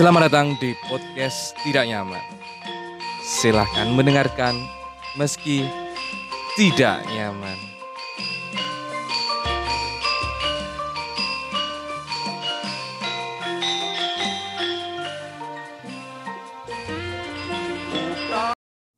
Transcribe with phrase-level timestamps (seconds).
[0.00, 2.24] Selamat datang di podcast Tidak Nyaman.
[3.20, 4.56] Silahkan mendengarkan
[5.20, 5.68] meski
[6.56, 7.60] tidak nyaman.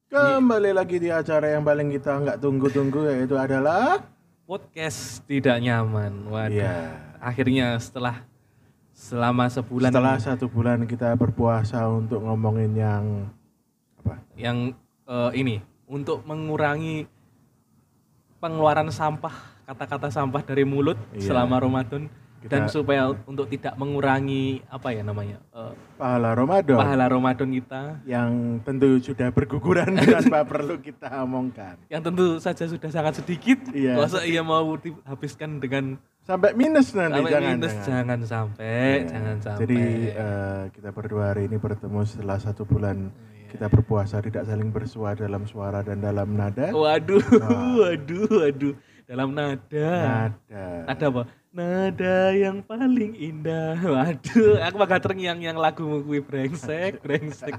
[0.07, 4.07] Kembali lagi di acara yang paling kita nggak tunggu-tunggu yaitu adalah
[4.46, 6.30] Podcast Tidak Nyaman.
[6.30, 6.63] Waduh.
[6.63, 6.94] Iya.
[7.19, 8.22] Akhirnya setelah
[9.03, 13.05] selama sebulan setelah satu bulan kita berpuasa untuk ngomongin yang
[13.99, 14.15] apa?
[14.39, 14.71] yang
[15.05, 15.59] eh, ini
[15.91, 17.11] untuk mengurangi
[18.39, 19.35] pengeluaran sampah
[19.65, 21.29] kata-kata sampah dari mulut Iya.
[21.29, 22.07] selama Ramadan
[22.43, 27.83] dan Kita- supaya untuk tidak mengurangi apa ya namanya eh, Pahala Ramadan pahala Ramadan kita
[28.03, 28.31] yang
[28.63, 31.75] tentu sudah berguguran tanpa perlu kita omongkan.
[31.87, 33.98] yang tentu saja sudah sangat sedikit Iya.
[33.98, 37.51] masa ia mau dihabiskan dengan Sampai minus nanti sampai jangan.
[37.51, 37.84] minus jangan.
[37.84, 39.09] jangan sampai Iya.
[39.11, 43.11] jangan sampai Jadi eh, kita berdua hari ini bertemu setelah satu bulan
[43.51, 46.70] kita berpuasa tidak saling bersua dalam suara dan dalam nada.
[46.73, 47.75] waduh Wah.
[47.84, 49.91] waduh waduh dalam nada
[50.39, 50.65] Nada.
[50.89, 51.23] Ada apa?
[51.53, 53.77] Nada yang paling indah.
[53.77, 57.53] Waduh, aku bakal terngiang yang lagu kuwi brengsek, brengsek.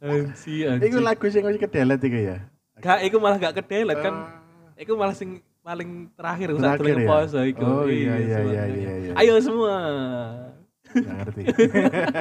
[0.00, 0.88] Anji, anji.
[0.88, 2.38] Iku lagu sing wis kedelet iku ya.
[2.80, 4.14] Gak, iku malah gak kedelet kan.
[4.16, 4.80] Ah.
[4.80, 7.08] Iku malah sing paling terakhir saat Terakhir ya?
[7.08, 7.62] poso iku.
[7.62, 8.50] Oh, iya, iya, semua.
[8.50, 9.12] iya, iya, iya.
[9.14, 9.76] Ayo semua.
[10.92, 11.42] Nggak ngerti.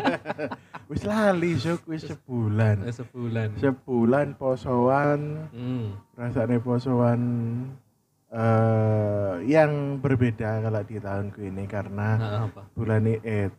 [0.92, 2.86] wis lali sok wis sebulan.
[2.88, 3.50] Sebulan.
[3.58, 5.98] Sebulan posoan, Hmm.
[6.14, 7.22] rasanya posoan
[8.32, 12.64] eh yang berbeda kalau di tahunku ini karena Nah, apa?
[12.72, 13.52] bulan ini eh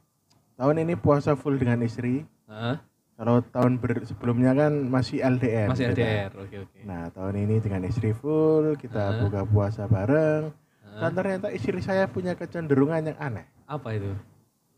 [0.57, 2.25] tahun ini puasa full dengan istri.
[2.49, 2.81] Hah?
[3.23, 5.71] Kalau tahun ber- sebelumnya kan masih LDR.
[5.71, 6.03] Masih kita.
[6.03, 6.31] LDR.
[6.43, 6.79] Oke, oke.
[6.83, 9.19] Nah, tahun ini dengan istri full, kita Hah?
[9.23, 10.51] buka puasa bareng.
[10.83, 10.99] Hah?
[11.07, 13.47] Dan ternyata istri saya punya kecenderungan yang aneh.
[13.71, 14.11] Apa itu?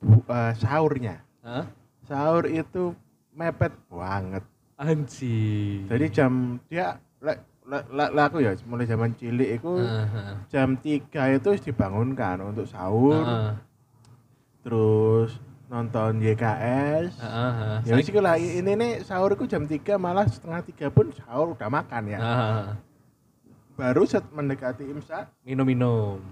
[0.05, 1.25] Bu- eh, sahurnya.
[1.41, 1.65] Hah?
[2.05, 2.93] Sahur itu
[3.33, 4.45] mepet banget.
[4.77, 5.81] Anji.
[5.89, 7.41] Jadi jam dia lek
[8.29, 10.37] aku ya mulai zaman cilik itu Heeh.
[10.53, 13.51] jam 3 itu dibangunkan untuk sahur, Heeh.
[14.61, 15.41] terus
[15.75, 17.19] nonton YKS.
[17.19, 17.77] Heeh.
[17.83, 21.67] Ya wis iku lah ini nih sahurku jam 3 malah setengah tiga pun sahur udah
[21.67, 22.19] makan ya.
[22.23, 22.67] Heeh.
[23.75, 26.23] Baru set mendekati imsak Minum-minum.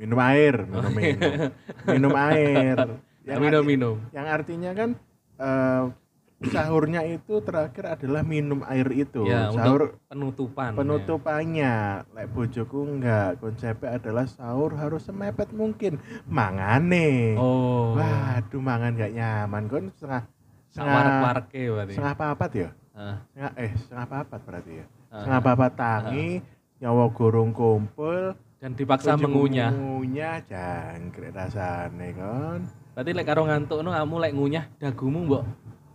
[0.00, 1.52] minum air, minum minum.
[1.92, 2.76] minum air.
[3.28, 4.00] Ya, minum-minum.
[4.16, 4.90] Yang artinya kan
[5.36, 5.82] eh,
[6.40, 9.28] sahurnya itu terakhir adalah minum air itu.
[9.28, 10.72] Ya, sahur untuk penutupan.
[10.72, 11.74] penutupannya.
[12.16, 16.00] Lek bojoku enggak, konsepnya adalah sahur harus semepet mungkin.
[16.24, 17.36] Mangane.
[17.36, 17.40] ya.
[17.40, 17.92] Oh.
[17.92, 20.24] Waduh, mangan gak nyaman kon setengah
[20.70, 21.92] Sak warak-warake berarti.
[21.98, 22.68] setengah papat ya?
[22.96, 23.16] Heeh.
[23.20, 24.86] Setengah, eh setengah papat berarti ya.
[25.10, 25.14] Ah.
[25.20, 26.28] Setengah papat tangi,
[26.80, 29.72] nyawa gorong kumpul, Dan dipaksa mengunyah.
[29.72, 32.60] Mengunyah jangkrik rasane kon.
[32.92, 35.44] Berarti lek karo ngantuk no kamu lek ngunyah dagumu mbok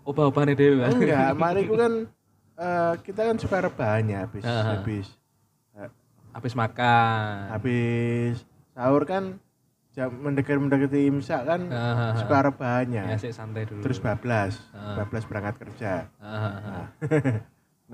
[0.05, 0.79] obah-obahane dhewe.
[0.79, 0.89] Pak.
[0.93, 1.93] Enggak, mari ku kan
[2.55, 4.77] eh, kita kan suka rebahannya habis Ah.
[4.77, 5.07] habis
[6.31, 7.47] Habis makan.
[7.49, 9.39] habis sahur kan
[9.91, 12.11] jam mendekati mendekati imsak kan Ah.
[12.13, 13.03] suka Ya rebahannya.
[13.15, 13.79] sik santai dulu.
[13.81, 14.99] Terus bablas, Ah.
[14.99, 16.11] bablas berangkat kerja.
[16.19, 16.59] Ah.
[16.59, 16.85] Nah,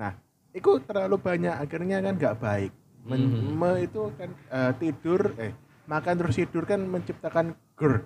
[0.00, 0.12] nah,
[0.50, 2.72] itu terlalu banyak akhirnya kan nggak baik.
[3.02, 3.54] Men- Mhm.
[3.54, 8.02] me itu kan eh, tidur eh makan terus tidur kan menciptakan GERD.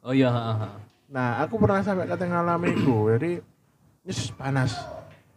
[0.00, 0.83] Oh iya, heeh.
[1.06, 3.12] Nah, aku pernah sampai kata ngalami iku.
[3.12, 3.38] Jadi
[4.02, 4.72] nyes panas.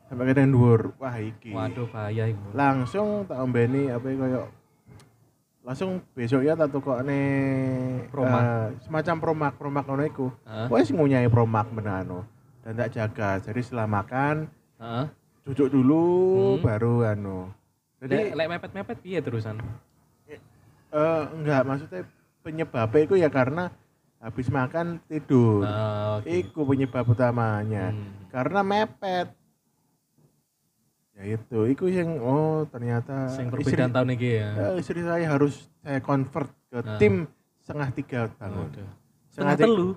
[0.07, 0.95] Sampai kata dhuwur.
[0.97, 1.51] Wah, iki.
[1.51, 2.47] Waduh bahaya iku.
[2.51, 4.43] Langsung tak ombeni apa koyo
[5.67, 7.19] langsung besoknya tak tukokne
[8.07, 8.39] Promak.
[8.39, 10.27] eh, semacam promak promak ngono iku.
[10.47, 10.67] Heeh.
[10.71, 12.23] Wes ngunyai promak menano.
[12.63, 13.43] Dan tak jaga.
[13.43, 14.47] Jadi setelah makan
[14.79, 15.05] Heeh.
[15.43, 16.07] duduk dulu
[16.55, 16.63] Hmm.
[16.63, 17.51] baru anu.
[17.99, 19.59] Jadi lek mepet-mepet piye terusan?
[20.87, 22.07] eh, enggak maksudnya
[22.39, 23.67] penyebabnya itu ya karena
[24.27, 25.63] habis makan tidur.
[25.63, 26.27] Ah, oke.
[26.27, 27.89] Iku penyebab utamanya.
[27.89, 28.27] Hmm.
[28.27, 29.31] karena mepet
[31.17, 34.49] ya itu itu yang oh ternyata Sing istri, perbedaan tahun iki ya.
[34.53, 36.99] eh, istri saya harus saya convert ke Nah.
[36.99, 37.25] tim
[37.57, 38.89] setengah tiga bangun Waduh.
[39.27, 39.87] setengah telu.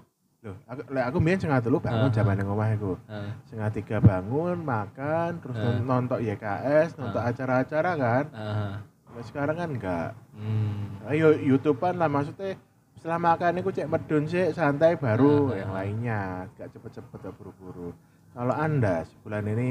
[0.40, 2.14] loh aku lek aku setengah telu bangun Ah.
[2.14, 3.31] zaman yang omah aku Heeh.
[3.44, 5.62] setengah tiga bangun makan terus Ah.
[5.66, 7.28] non- nonton YKS nonton Ah.
[7.28, 8.72] acara-acara kan Heeh.
[9.20, 11.02] Sekarang kan enggak Hmm.
[11.04, 12.56] ayo YouTubean lah maksudnya
[13.00, 15.56] setelah makan aku cek medun sih santai baru Ah.
[15.56, 16.20] yang lainnya
[16.61, 17.97] gak cepet-cepet gak buru-buru
[18.37, 19.70] kalau anda sebulan ini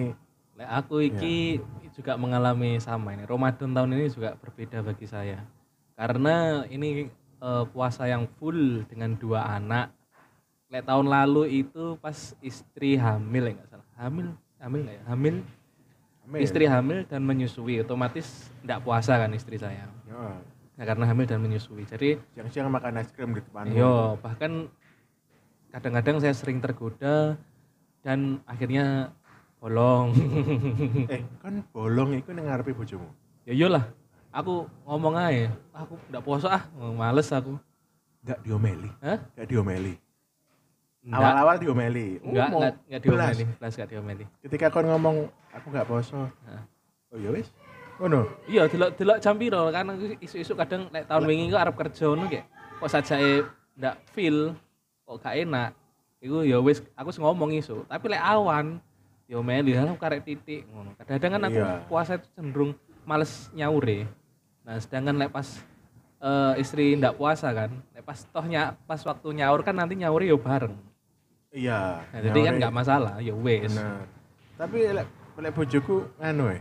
[0.60, 1.56] Lek aku iki
[1.96, 3.24] juga mengalami sama ini.
[3.24, 5.48] Ramadan tahun ini juga berbeda bagi saya.
[5.96, 7.08] Karena ini
[7.40, 9.96] eh, puasa yang full dengan dua anak.
[10.68, 13.88] Lek tahun lalu itu pas istri hamil ya nggak salah.
[14.04, 14.28] Hamil,
[14.60, 15.04] hamil nggak ya?
[15.08, 15.36] Hamil.
[16.28, 16.40] Amin.
[16.44, 19.88] Istri hamil dan menyusui, otomatis tidak puasa kan istri saya.
[20.06, 20.44] Ya,
[20.80, 21.84] Nah, karena hamil dan menyusui.
[21.84, 24.72] Jadi siang-siang makan es krim di depan yo bahkan
[25.76, 27.36] kadang-kadang saya sering tergoda
[28.00, 29.12] dan akhirnya
[29.60, 30.16] bolong.
[31.12, 33.12] eh, kan bolong iku ning ngarepe bojomu.
[33.44, 33.92] ya iyalah,
[34.32, 36.64] aku ngomong aja, aku nggak puasa ah,
[36.96, 37.60] males aku.
[38.24, 38.90] Enggak diomeli.
[39.04, 39.20] Hah?
[39.36, 39.94] Enggak diomeli.
[41.12, 42.24] Awal-awal diomeli.
[42.24, 44.26] enggak, enggak, enggak diomeli, belas enggak diomeli.
[44.48, 45.92] Ketika kon ngomong aku enggak.
[45.92, 46.64] Hah.
[47.12, 47.52] Oh ya wis.
[48.00, 48.22] Ngono.
[48.48, 49.92] Iya, delok delok jam piro kan
[50.24, 52.46] isu-isu kadang lek tahun wingi kok arep kerja ngono kayak
[52.80, 53.32] kok sajake
[53.76, 54.56] ndak feel
[55.04, 55.72] kok gak enak.
[56.24, 58.80] Iku ya wis aku sing ngomong isu, tapi lek awan
[59.28, 60.96] yo meli halo karek titik ngono.
[60.96, 61.72] Kadang-kadang kan aku Iya.
[61.92, 62.72] puasa itu cenderung
[63.04, 64.08] males nyaure.
[64.64, 65.48] Nah, sedangkan lek pas
[66.20, 70.28] eh, istri ndak puasa kan, lek pas toh nya, pas waktu nyaur kan nanti nyaure
[70.28, 70.76] yo bareng.
[71.52, 72.04] Iya.
[72.04, 73.36] Nah, jadi kan nggak masalah, ya.
[73.36, 74.08] Bener.
[74.60, 75.08] Tapi lek
[75.40, 76.60] lek bojoku anu e.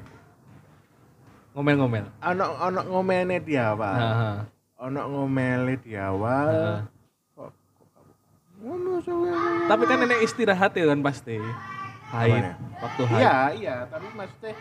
[1.59, 2.07] Ngomel-ngomel.
[2.23, 3.99] Ono ono ngomene di awal.
[3.99, 4.37] Heeh.
[4.79, 6.87] Ono ngomele di awal.
[9.67, 11.35] Tapi kan nenek istirahat ya kan pasti.
[12.09, 12.53] Haid, Apanya?
[12.79, 13.21] waktu haid.
[13.21, 14.55] Iya, iya, tapi maksudnya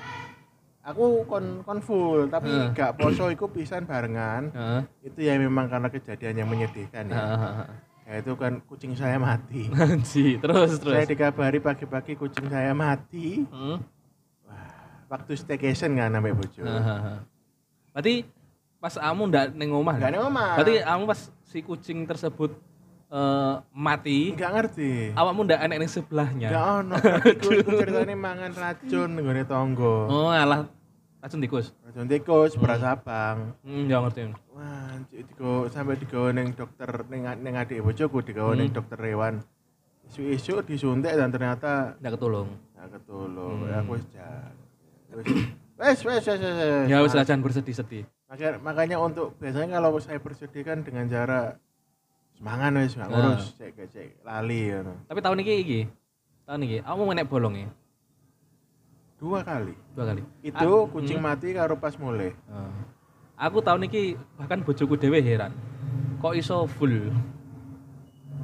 [0.83, 2.75] aku kon kon full, tapi Heeh.
[2.75, 4.51] gak poso iku pisan barengan.
[4.51, 4.81] Heeh.
[5.05, 7.15] Itu ya memang karena kejadian yang menyedihkan ya.
[7.15, 7.65] Heeh.
[8.07, 9.69] Ya itu kan kucing saya mati.
[9.79, 11.13] Anji, terus Saya terus.
[11.13, 13.45] dikabari pagi-pagi kucing saya mati.
[13.47, 13.79] Hmm.
[15.07, 16.61] Waktu staycation kan sampai bojo.
[16.61, 17.23] Hahaha.
[17.91, 18.27] Berarti
[18.77, 19.95] pas kamu ndak neng omah.
[19.95, 20.55] Gak ada ngomong.
[20.55, 22.51] Berarti kamu pas si kucing tersebut
[23.07, 25.15] eh, mati, Gak ngerti.
[25.15, 26.49] awakmu ndak enek ning sebelahnya.
[26.49, 26.95] Gak ono.
[27.33, 29.95] Iku iku ceritanya mangan racun nggone tonggo.
[30.05, 30.67] Oh, alah
[31.17, 31.71] racun tikus.
[31.81, 33.55] Racun tikus, beras abang.
[33.63, 34.27] Hmm, ya ngerti.
[34.51, 38.77] Wah, digo sampai digawe ning dokter ning ning adik bojoku digawe ning Hmm.
[38.77, 39.39] dokter hewan.
[40.03, 42.47] Isu-isu disuntik dan ternyata Ndak ketulung.
[42.73, 43.57] gak ketulung.
[43.61, 43.69] Hmm.
[43.69, 44.05] Ya aku wis
[45.17, 46.25] wis wis wis.
[46.27, 46.85] wis.
[46.85, 48.03] Ya wis lah jangan bersedih-sedih.
[48.27, 51.55] Makanya, makanya untuk biasanya kalau saya bersedih kan dengan cara
[52.33, 54.83] semangat wis gak ngurus cek cek, cek lali ya.
[55.05, 55.79] Tapi tahun ini iki,
[56.43, 57.69] tahun ini, kamu mau naik bolong ya?
[59.17, 59.73] Dua kali.
[59.95, 60.21] Dua kali.
[60.41, 61.25] Itu Ah, kucing hmm.
[61.25, 62.37] mati karo pas mulai.
[62.47, 62.69] Oh.
[63.35, 65.49] Aku tahun ini bahkan bojoku dewe heran.
[66.17, 67.09] Kok iso full?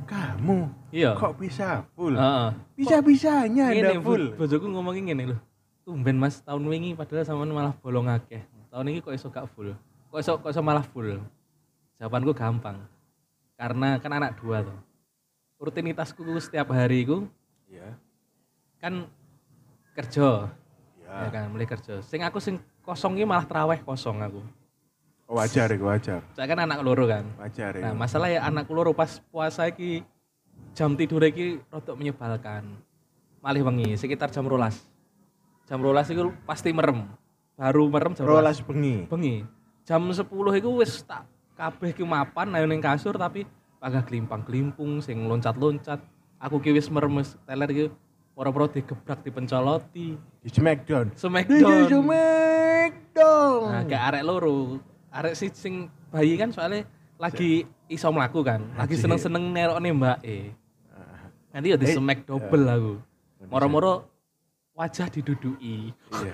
[0.04, 1.14] Kamu Iya.
[1.14, 2.14] kok bisa full?
[2.14, 2.50] Heeh.
[2.76, 4.24] Bisa-bisanya Anda Ngene, full.
[4.34, 5.38] bo- bojoku ngomongin ngene lho.
[5.84, 8.40] Tumben Mas, tahun wingi padahal sampean malah bolong akeh.
[8.72, 9.76] Tahun ini kok iso gak full?
[10.10, 11.20] Kok iso kok iso malah full?
[12.00, 12.80] Jawabanku gampang.
[13.60, 14.80] Karena kan anak dua tuh.
[15.60, 17.28] Rutinitasku setiap hari ku
[17.68, 17.96] Iya.
[18.80, 19.08] kan
[19.96, 20.52] kerja,
[21.00, 21.12] Iya.
[21.24, 22.04] ya kan, mulai kerja.
[22.04, 24.42] Sing aku sing kosong iki malah traweh kosong aku.
[25.32, 26.20] Wajar itu wajar.
[26.36, 27.24] Saya kan anak loro kan.
[27.40, 27.98] Wajar Nah, itu.
[27.98, 30.04] masalah ya anak loro pas puasa iki
[30.76, 32.68] jam tidur iki rodok menyebalkan.
[33.40, 34.84] Malih wengi sekitar jam rolas.
[35.64, 37.08] Jam rolas itu pasti merem.
[37.56, 38.60] Baru merem jam rolas.
[38.60, 39.08] Bengi.
[39.08, 39.48] Bengi.
[39.84, 40.24] Jam 10
[40.56, 43.46] itu wis tak kabeh ki mapan ayo ning kasur tapi
[43.78, 46.00] agak klimpang-klimpung sing loncat-loncat.
[46.40, 47.86] Aku ki wis merem wis teler iki
[48.34, 50.16] ora-ora digebrak dipencoloti.
[50.42, 51.12] Di Smackdown.
[51.12, 51.88] Di Smackdown.
[51.88, 53.62] Smackdown.
[53.70, 54.80] Nah, kayak arek loro.
[55.14, 56.84] Arek si sing bayi kan soalnya
[57.16, 58.66] lagi iso mlaku kan.
[58.76, 60.52] Lagi seneng-seneng nerokne mbake.
[60.90, 62.94] Ah, Nanti ya di Eh, smack double aku.
[63.40, 63.48] Bisa.
[63.48, 63.94] Moro-moro
[64.74, 65.94] wajah didudui.
[65.94, 66.34] Iya.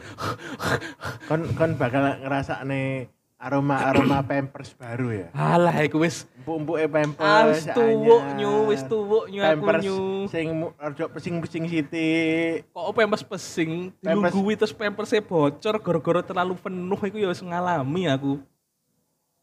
[1.27, 5.27] kon kon bakal ngerasa nih aroma aroma pampers baru ya.
[5.31, 7.59] Alah iku wis Empuk-empuke wis pampers.
[7.71, 9.99] tuwuk nyu, wis tuwuk nyu aku Pampers nyu.
[10.27, 12.67] sing rada pesing-pesing sithik.
[12.69, 18.07] Kok pampers pesing, Pampers- dilunggui terus pampersnya bocor gara-gara terlalu penuh iku ya wis ngalami
[18.07, 18.39] aku.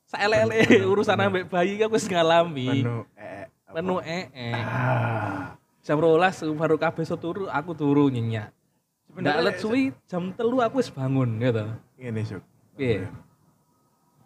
[0.06, 2.80] Saelek-elek urusan ambek bayi aku wis ngalami.
[2.80, 3.74] Penuh eh apa?
[3.74, 4.52] Penuh ee.
[4.54, 5.52] Ah.
[5.82, 8.50] Jam rolas baru kabeh turu, aku turu nyenyak.
[9.16, 11.64] Ndak Sebenarnya let suwi jam telu aku wis bangun gitu.
[11.96, 12.42] Ngene, Suk.
[12.76, 13.08] Piye?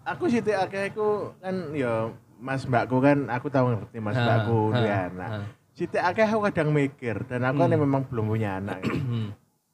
[0.02, 2.10] Aku sithik akeh iku kan ya
[2.42, 5.30] Mas Mbakku kan aku tahu ngerti Mas Ha, Mbakku ha, duwe anak.
[5.78, 7.78] Sithik akeh aku kadang mikir dan aku kan Hmm.
[7.78, 8.82] memang belum punya anak.
[8.82, 8.90] ya.
[8.98, 9.30] Hmm.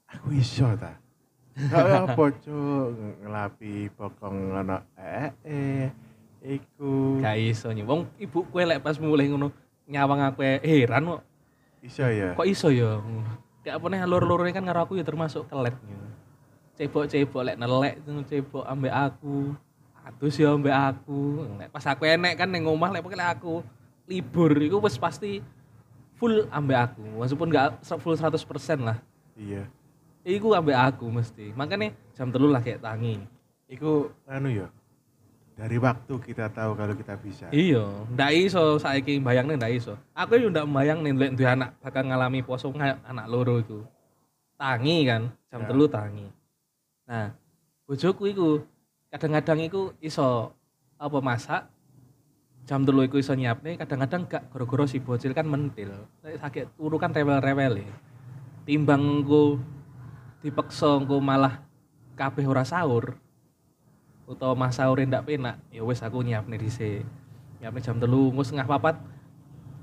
[0.06, 0.92] aku iso ta.
[1.56, 2.86] Kaya cuk
[3.24, 5.88] ngelapi bokong ngono eh eh
[6.44, 7.80] iku Gak iso nyi.
[7.80, 9.48] Wong ibu kue lek pas mulai ngono
[9.88, 11.22] nyawang aku heran kok.
[11.80, 12.36] iso ya.
[12.36, 13.00] Kok iso ya?
[13.66, 15.98] Kayak apa nih loro-lorone kan karo aku ya termasuk kelet nyi.
[16.78, 19.58] Cebok-cebok lek nelek itu cebok ambek aku.
[20.06, 21.50] Atus ya ambek aku.
[21.58, 23.66] Lek pas aku enek kan ning omah lek pokoknya aku
[24.06, 25.42] libur iku wis pasti
[26.14, 27.02] full ambek aku.
[27.18, 28.38] Meskipun gak full 100%
[28.86, 29.02] lah.
[29.34, 29.66] Iya.
[30.22, 31.50] Iku ambek aku mesti.
[31.50, 33.18] Makanya jam telu lah kayak tangi.
[33.66, 34.70] Iku anu ya.
[35.56, 37.48] Dari waktu kita tahu kalau kita bisa.
[37.48, 39.96] Iya, ndak iso saiki mbayangne ndak iso.
[40.12, 43.80] Aku yo ndak mbayang nih lek duwe anak bakal ngalami poso anak loro iku.
[44.60, 45.68] Tangi kan, jam Ya.
[45.72, 46.28] telu tangi.
[47.08, 47.32] Nah,
[47.88, 48.48] bojoku iku
[49.08, 50.52] kadang-kadang iku iso
[51.00, 51.62] apa masak
[52.68, 57.14] jam telu iku iso nyiapne kadang-kadang gak gara-gara si bocil kan mentil sakit turu kan
[57.14, 57.78] rewel-rewel
[58.66, 59.62] timbang engko
[60.42, 61.62] dipeksa engko malah
[62.18, 63.14] kabeh ora sahur
[64.26, 67.06] utawa mas sahur ndak penak ya wis aku nyiapne dhisik.
[67.62, 68.96] Nyiapne jam telu engko setengah papat.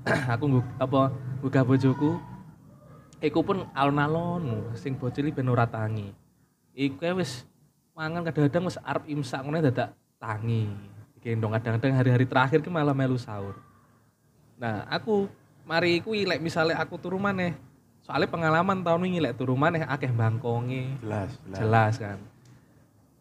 [0.36, 1.10] Aku apa
[1.40, 2.20] gugah bojoku.
[3.24, 6.12] Iku pun alon-alon sing bocil iki ben ora tangi.
[6.76, 7.48] Iku wis
[7.96, 10.68] mangan kadang-kadang wis arep imsak ngono dadak tangi.
[11.24, 13.56] Gendong kadang-kadang hari-hari terakhir ki malah melu sahur
[14.54, 15.26] nah aku
[15.66, 17.56] mari iku lek misalnya aku turu maneh.
[18.04, 21.00] Soalnya pengalaman tahun ini lek turu maneh akeh bangkonge.
[21.00, 21.58] Jelas jelas.
[21.58, 22.18] Jelas kan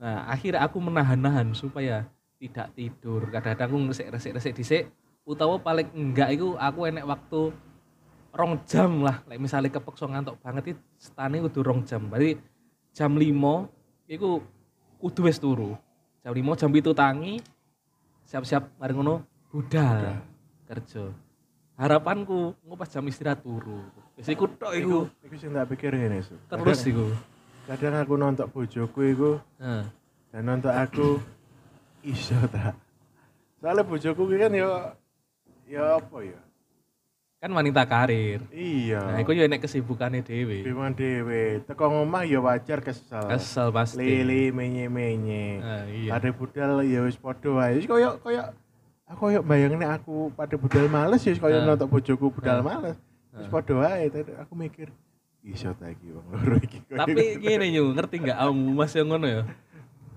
[0.04, 2.04] nah akhirnya aku menahan-nahan supaya
[2.44, 3.24] tidak tidur.
[3.32, 4.84] Kadang-kadang aku resik-resik-resik dhisik
[5.24, 7.56] utawa paling enggak itu aku enek waktu
[8.36, 9.24] rong jam lah.
[9.32, 12.04] Lek misalnya kepeksa ngantuk banget itu stane kudu rong jam.
[12.12, 12.36] Berarti
[12.92, 14.44] jam 5 iku
[15.00, 15.80] kudu wis turu.
[16.20, 17.40] Jam 5 jam itu tangi
[18.28, 20.20] siap-siap mari ngono budal
[20.68, 21.16] kerja.
[21.80, 23.80] Harapanku engko pas jam istirahat turu.
[24.20, 25.08] Wis iku tok iku.
[25.24, 27.08] Iku sing tak pikir ngene terus iku
[27.64, 29.32] kadang aku nonton bojoku iku.
[29.60, 29.84] Heeh.
[30.34, 31.22] dan nonton aku
[32.02, 32.74] iso ta
[33.62, 34.98] soalnya bojoku kan ya
[35.70, 36.42] ya apa ya
[37.44, 38.40] kan wanita karir.
[38.56, 39.04] Iya.
[39.04, 40.64] Nah iku yo enek kesibukannya dhewe.
[40.64, 43.28] Bimbang dewe teko ngomah ya wajar kesel.
[43.28, 44.00] Kesel pasti.
[44.00, 46.16] Lili menye menye Ah, iya.
[46.16, 47.84] Pada budal ya wis wae.
[47.84, 48.48] Wis koyo koyo
[49.04, 51.68] aku koyo bayangne aku pada budal males ya koyo Ah.
[51.68, 52.64] nonton bojoku budal Ah.
[52.64, 52.96] males
[53.36, 53.52] wis Ah.
[53.52, 54.08] padha wae.
[54.08, 54.88] Tapi aku mikir
[55.44, 58.38] iso ta iki wong loro iki tapi gini nyu ngerti nggak?
[58.40, 59.42] Kamu mas yang ngono ya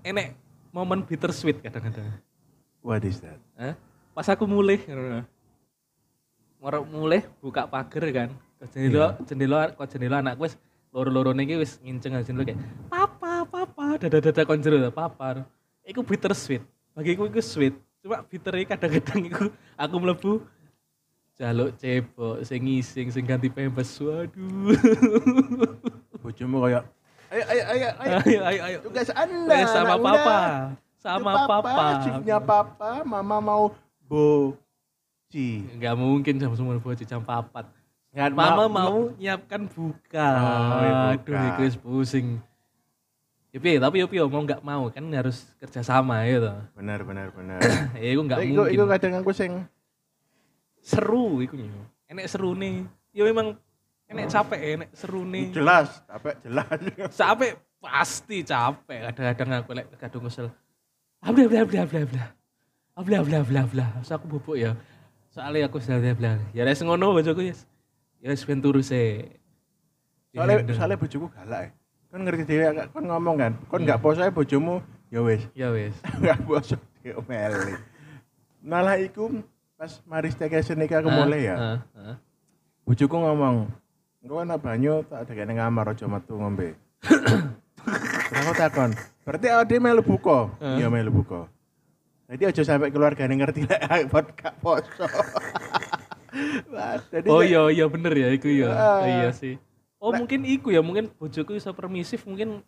[0.07, 0.39] enek
[0.71, 2.15] momen bittersweet kadang-kadang.
[2.79, 3.75] What is that Hah?
[4.15, 5.27] pas aku mulai ngono.
[6.89, 8.29] Mulai buka pagar kan.
[8.57, 10.55] Ke jendela jendela ke jendela anakku wis
[10.95, 13.99] loro-loro niki wis nginceng jendela kayak papa papa.
[13.99, 15.43] Dada dada kon jero papa.
[15.83, 16.63] Iku bittersweet.
[16.97, 17.77] Bagiku iku sweet.
[18.01, 19.45] Cuma bitter kadang-kadang iku
[19.77, 20.31] aku mlebu
[21.37, 23.93] jaluk cebok sing ngising sing ganti pempes.
[23.97, 24.73] Waduh.
[26.17, 26.81] Bojomu koyo
[27.27, 28.15] ayo ayo ayo ayo.
[28.21, 28.77] Ayo ayo ayo.
[28.81, 30.11] Tugas anda Eh, sama anak muda.
[30.15, 30.37] papa
[30.97, 31.73] sama Itu papa.
[32.01, 33.63] shiftnya papa mama mau
[34.01, 37.67] boci nggak mungkin jam sembilan bocah jam papat.
[38.09, 40.29] Nggak, mama ma- mau nyiapkan buka.
[40.33, 40.47] Oh,
[41.13, 41.13] buka.
[41.13, 42.27] aduh itu wis pusing.
[43.47, 46.49] Ya piye, tapi ya piye, mau nggak mau kan harus kerja sama gitu.
[46.73, 47.59] Benar benar benar.
[47.95, 48.73] Ya itu nggak Tapi mungkin.
[48.73, 49.51] iku kadang aku sing
[50.87, 51.59] seru itu
[52.07, 53.59] enek seru nih ya memang
[54.07, 56.77] enek capek enek seru nih jelas capek jelas.
[57.19, 57.51] Capek
[57.83, 59.11] pasti capek.
[59.11, 60.47] Kadang-kadang aku lek kadung kesel.
[61.19, 62.25] Abla bla bla bla bla
[62.97, 64.73] abla bla bla bla Terus aku bubuk ya?
[65.29, 67.53] Soalnya aku sudah bla bla ya wis ngono bojoku ya
[68.23, 69.27] ya wis ben turu se
[70.33, 71.71] soalnya soalnya bojoku galak ya
[72.09, 74.81] kan ngerti dhewe kan ngomong kan kon nggak poso ae bojomu?
[75.11, 75.43] Ya wis.
[75.53, 75.93] Ya wis.
[76.23, 77.75] Nggak poso diomeli
[78.67, 79.31] malah iku
[79.77, 81.55] pas mari staycation iki aku Ah, mulai ya.
[81.55, 82.15] Ah, ah.
[82.81, 83.69] bojoku ngomong
[84.25, 86.73] engko ana banyu tak ada kene ngamar aja metu ngombe.
[88.41, 88.91] Aku takon
[89.21, 90.49] berarti awake dhewe melu buka?
[90.57, 90.81] Ah.
[90.81, 91.45] iya melu buka.
[92.27, 95.05] Jadi aja sampai keluargane ngerti lek pot gak poso.
[97.13, 98.73] Jadi oh iya iya bener ya iku ya.
[98.73, 99.05] Ah.
[99.05, 99.61] iya sih.
[100.01, 102.65] Oh mungkin iku ya mungkin bojoku bisa permisif mungkin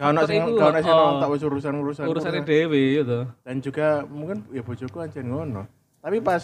[0.00, 1.28] Kau nak sing iku, kau nak sing oh.
[1.28, 5.68] wis urusan-urusan urusannya dewe gitu dan juga mungkin ya bojoku ancen ngono.
[6.00, 6.42] Tapi pas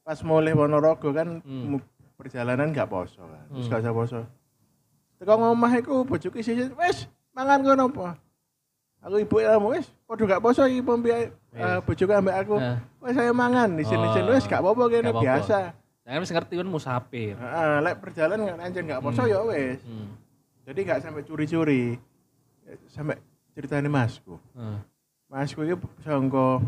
[0.00, 1.78] pas mulai Ponorogo kan Hmm.
[2.16, 3.44] perjalanan gak poso kan.
[3.48, 3.70] Terus Hmm.
[3.70, 4.20] gak usah poso.
[5.16, 8.08] Teko ngomah iku bojoku isih wis mangan kono apa.
[9.02, 11.82] Aku ibu kamu wis padha gak poso iki pompi uh, Wis.
[11.82, 12.56] bojoku ambek aku.
[12.56, 14.32] Nah, Wis saya mangan isin-isin Oh.
[14.32, 15.58] wis gak apa-apa kene Gak biasa.
[16.02, 19.30] jangan wis ngerti kan musafir Heeh, lek perjalanan kan ancen gak poso Hmm.
[19.30, 19.78] ya wis.
[19.80, 20.08] hmm.
[20.64, 21.94] Jadi gak sampai curi-curi.
[22.64, 23.14] Eh, Sampai
[23.52, 24.34] ceritanya masku.
[25.26, 26.58] Masku iki sangka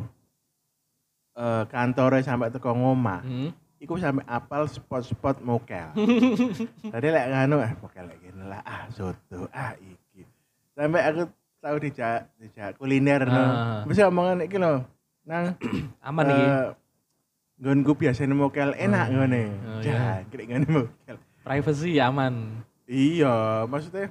[1.38, 3.22] eh kantore sampai teko ngomah.
[3.22, 3.50] Hmm.
[3.78, 5.94] Iku sampai apal spot-spot mokel.
[6.92, 10.26] Tadi lek nganu eh mokel lek gini lah ah soto ah iki.
[10.74, 13.38] Sampai aku tahu dijak dijak kuliner no.
[13.38, 13.80] Ah.
[13.86, 14.82] Bisa omongan iki lho.
[15.22, 15.54] Nang
[16.02, 16.66] aman iki eh,
[17.58, 19.14] nggonku biasanya mokel enak Oh.
[19.14, 19.42] ngene.
[19.62, 21.16] Oh, Jangan krik ngene mokel.
[21.46, 22.34] privacy aman
[22.84, 24.08] Iya, maksudnya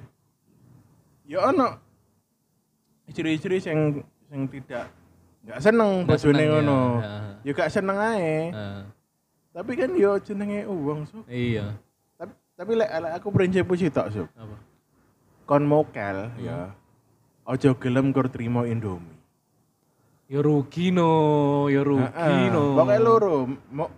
[1.22, 1.76] ya ono
[3.04, 4.86] istri-istri yang yang tidak
[5.40, 6.52] nggak seneng bojone seneng ya.
[6.52, 6.80] ngono.
[6.98, 8.50] Ah, Ya gak seneng ae.
[8.50, 8.82] ah.
[9.50, 11.22] Tapi kan yo jenenge uang so.
[11.26, 11.74] iya
[12.14, 14.22] Tapi tapi lek lek aku prinsipku sih tok so.
[14.32, 14.56] apa
[15.44, 16.40] Kon mokel Hmm.
[16.40, 16.58] ya.
[17.44, 19.16] Ojo gelem kur trimo Indomie.
[20.28, 21.08] ya rugi no
[21.66, 22.52] ya rugi Heeh.
[22.52, 23.36] no Pokoke loro,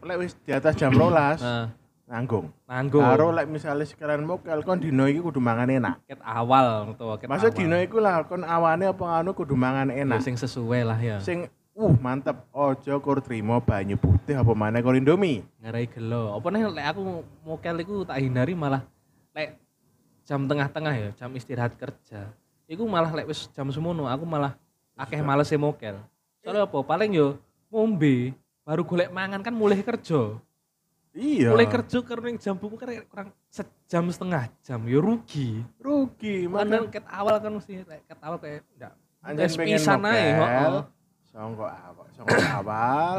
[0.01, 1.75] lek wis di atas jam 12 nah,
[2.11, 2.51] nanggung.
[2.67, 3.07] nanggung.
[3.07, 6.03] Karo lek misalnya sekalian mokel kon dino iki kudu mangan enak.
[6.11, 10.03] ket awal utawa ket Maksud dino iku lah kon awane apa anu kudu mangan Ya,
[10.03, 10.19] enak.
[10.19, 11.23] sing sesuai lah ya.
[11.23, 11.47] Sing
[11.79, 12.35] uh mantep.
[12.51, 15.47] Ojo kur trimo banyu putih apa mana kur indomie.
[15.63, 16.35] Ngarai gelo.
[16.35, 18.83] Apa nih lek aku mokel iku tak hindari malah
[19.31, 19.55] lek
[20.27, 22.27] jam tengah-tengah ya jam istirahat kerja.
[22.67, 24.59] Iku malah lek wis jam semono aku malah
[24.99, 25.95] akeh males mokel.
[26.43, 26.79] Soalnya apa?
[26.83, 27.39] Paling yo
[27.71, 28.35] ngombe
[28.67, 30.37] baru golek mangan kan mulai kerja
[31.13, 31.51] iya.
[31.51, 34.81] Mulai kerja karena yang jam buku kan kurang sejam setengah jam.
[34.87, 35.63] Ya rugi.
[35.79, 40.73] Rugi Karena mana ket awal kan mesti ket awal kayak enggak Wes pengen ae, mokel,
[40.81, 40.83] heeh.
[41.29, 43.17] songko awal songko awal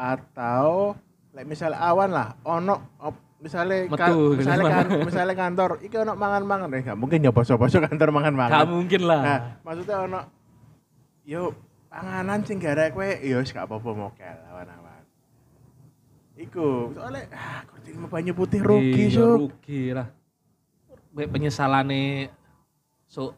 [0.00, 0.96] atau
[1.36, 4.38] lek misalnya awan lah ono op- misalnya Metu, kan, gitu.
[4.40, 8.64] misalnya kan misalnya kantor iki ono mangan-mangan eh nggak mungkin ya bosok-bosok kantor gak mangan-mangan
[8.64, 9.20] mungkin lah.
[9.20, 10.20] Nah maksudnya ono
[11.28, 11.52] yo
[11.92, 14.81] panganan sing garek kowe yo wis gak apa-apa mokel awan-awan
[16.36, 20.08] iku soalnya ah kurti lima banyu putih rugi Iya, so rugi lah.
[21.12, 22.32] Kayak penyesalane
[23.04, 23.36] so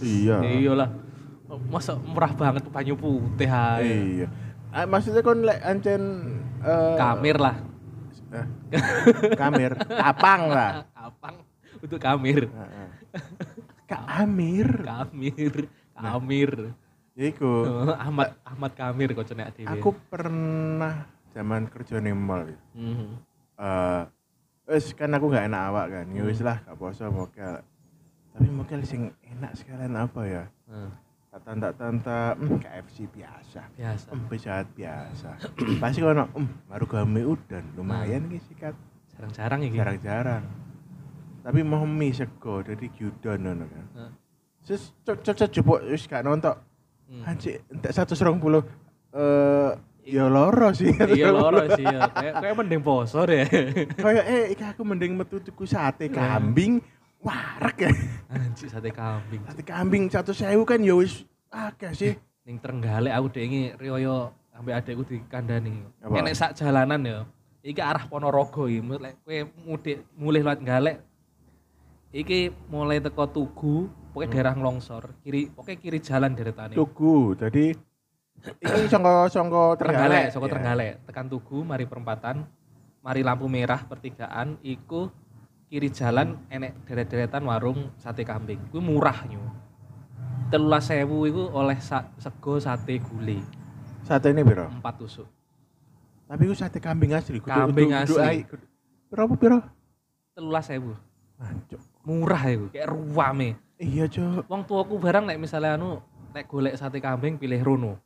[0.00, 0.40] iya.
[0.40, 0.88] Iya lah
[1.70, 4.28] masa murah banget banyu putih ae iya.
[4.74, 6.02] Ah, maksudnya kon lek ancen
[6.60, 7.56] eh, kamir lah.
[8.34, 8.46] Eh,
[9.40, 9.72] kamir.
[9.78, 10.84] Kapang lah.
[10.92, 11.34] Kapang
[11.80, 12.50] untuk kamir.
[12.50, 12.88] Heeh.
[13.86, 14.68] Kak Amir.
[14.82, 15.54] Kamir.
[15.94, 16.50] Kamir.
[17.16, 17.64] Ya iku.
[17.94, 19.70] Ahmad Ahmad Kamir kok cenek dhewe.
[19.78, 21.06] Aku pernah
[21.36, 22.60] zaman kerja ning mall ya.
[22.72, 23.08] Mhm.
[23.60, 24.04] eh
[24.72, 26.06] wis kan aku nggak enak awak kan.
[26.16, 27.60] Ya wis lah gak poso mokel.
[28.32, 30.44] Tapi mokel sing enak sekalian apa ya?
[30.68, 30.92] Nah,
[31.44, 33.68] tanda tanda hmm, KFC biasa.
[33.76, 34.08] Biasa.
[34.08, 35.30] Hmm, pejahat biasa.
[35.84, 37.64] Pasti kono hmm, marugame udan.
[37.76, 38.74] Lumayan ki sikat.
[39.12, 39.76] Jarang-jarang iki.
[39.76, 40.44] Jarang-jarang.
[41.44, 43.86] Tapi mau mie sego jadi gyudon ngono kan.
[43.94, 44.10] Nah,
[44.66, 46.58] Terus cocok jebuk wis gak nonton
[47.06, 47.22] hmm.
[47.22, 48.66] Anjir, entek 120
[49.14, 49.70] eh
[50.06, 50.94] ya loro sih.
[51.10, 53.42] iya loro sih ya kayak kayak mending poso deh
[53.96, 56.78] Kayak eh iki aku mending metu tuku sate kambing
[57.18, 57.90] warek ya.
[58.30, 60.30] anjir sate kambing Sate kambing 100.000
[60.62, 62.12] kan ya wis akeh sih.
[62.42, 65.82] ning Trenggalek aku dek ini riyo ambek adekku di kandani.
[65.98, 66.16] Apa?
[66.16, 67.18] Enek sak jalanan ya.
[67.60, 71.02] Iki arah Ponorogo iki, Mu- lek kowe mudik mulih lewat Galek.
[72.08, 76.72] Iki mulai teko Tugu, pokoknya daerah Longsor, kiri pokoknya kiri jalan deretane.
[76.72, 77.34] Tugu.
[77.36, 77.74] Jadi
[78.56, 80.52] iki sangka sangka Trenggalek, saka ya.
[80.52, 82.46] Trenggalek, tekan Tugu, mari perempatan,
[83.00, 85.10] mari lampu merah pertigaan, iku
[85.66, 88.58] kiri jalan enek deret-deretan warung sate kambing.
[88.70, 89.42] Kuwi murah nyu.
[90.46, 93.42] Telulas sewu iku oleh sa- sego sate gulai
[94.06, 94.70] Sate ini piro?
[94.70, 95.26] empat tusuk.
[96.26, 97.42] Tapi itu sate kambing asli.
[97.42, 98.22] kudu- Kambing kudu- kudu asli.
[98.22, 98.68] ai- kudu-
[99.06, 99.58] Piro apa piro?
[100.32, 100.94] Telulas sewu.
[101.36, 101.82] Mancuk.
[102.06, 103.48] Murah iku, kayak ruame.
[103.76, 104.46] Iya, Cuk.
[104.46, 105.98] Wong tuaku barang nek misalnya anu
[106.30, 107.98] nek golek sate kambing pilih Rono.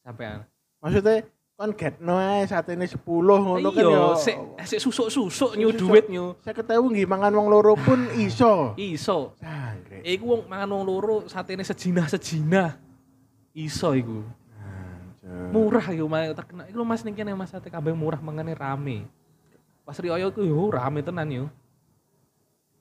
[0.00, 0.44] Sampean.
[0.80, 1.28] Maksudnya
[1.60, 4.16] kon getno ae sate ini 10 ngono kan Iya, ya.
[4.16, 6.32] sik sik susuk-susuk nyu duit nyu.
[6.40, 8.72] Saya ketahui nggih mangan wong loro pun iso.
[8.80, 9.36] Iso.
[9.36, 10.00] Sangkrik.
[10.00, 12.80] Iku wong mangan wong loro satene sejinah-sejinah.
[13.52, 14.24] Iso iku.
[15.52, 16.64] Murah iku mah terkenal.
[16.72, 19.04] Iku lho Mas ning kene Mas sate kambing murah mangane rame.
[19.84, 21.44] Pas Rioyo iku yo rame tenan yo.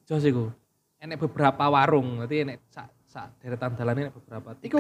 [0.08, 0.56] Jos iku.
[1.00, 4.56] Enek beberapa warung, nanti enek sak sak deretan dalan enek beberapa.
[4.64, 4.80] Iku.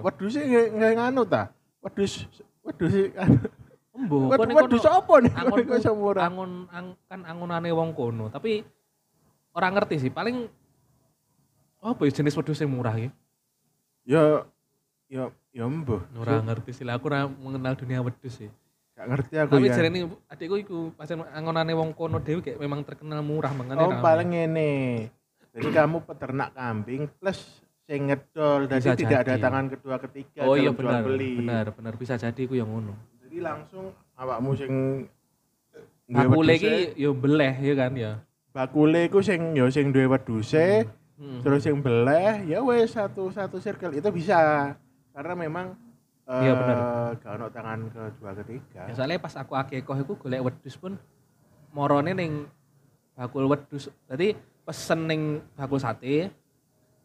[0.00, 1.52] Wedhus nggak nggak nganu ta?
[1.86, 2.26] Wedhus
[2.60, 3.38] wedhus anu.
[3.92, 5.32] Embo, Wed- kok ning kono- Wedhus apa nih?
[5.32, 5.58] angon
[6.18, 8.60] angon ang, kan angonane wong kono tapi
[9.52, 10.50] orang ngerti sih paling
[11.78, 13.10] apa ya jenis wedhus yang murah ya
[14.04, 14.22] Ya
[15.08, 16.02] ya ya embuh.
[16.12, 18.50] ora ngerti sih lah aku ora mengenal dunia wedhus sih
[18.92, 19.74] Gak ngerti aku tapi ya.
[19.74, 24.28] jarene adikku iku pas angonane wong kono dhewe kayak memang terkenal murah mangane Oh paling
[24.30, 24.72] ngene.
[25.52, 30.74] Jadi kamu peternak kambing plus sing ngedol jadi tidak ada tangan kedua ketiga oh iya
[30.74, 31.38] benar beli.
[31.38, 34.72] benar benar bisa jadi iku yang ngono Jadi langsung awakmu sing
[36.06, 38.12] bakule iki yo beleh ya kan ya
[38.50, 41.40] bakule iku sing ya sing duwe wedhuse Hmm.
[41.40, 44.36] terus yang beleh ya wes satu satu circle itu bisa
[45.16, 45.72] karena memang
[46.28, 46.76] Iya, eh, bener.
[47.16, 51.00] gak ono tangan kedua ketiga Ya, soalnya pas aku akekoh iku golek wedhus pun
[51.72, 52.44] morone ning
[53.16, 53.88] bakul wedhus.
[54.04, 55.22] Dadi pesen ning
[55.56, 56.28] bakul sate,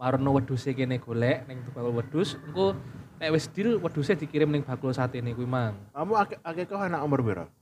[0.02, 2.74] marono wedhuse kene golek ning bakul wedhus, engko
[3.22, 5.78] nek wis deal wedhuse dikirim ning bakul sate kuwi mang.
[5.94, 7.54] kamu akeh akeh kau anak umur berapa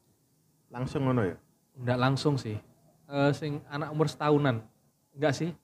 [0.71, 1.35] langsung ngono ya
[1.79, 2.59] Ndak langsung sih.
[3.07, 4.59] Eh sing anak umur setahunan.
[5.15, 5.55] Enggak sih.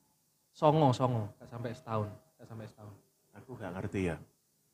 [0.55, 2.95] Songo, songo, enggak sampai setahun, enggak sampai setahun.
[3.35, 4.15] aku gak ngerti ya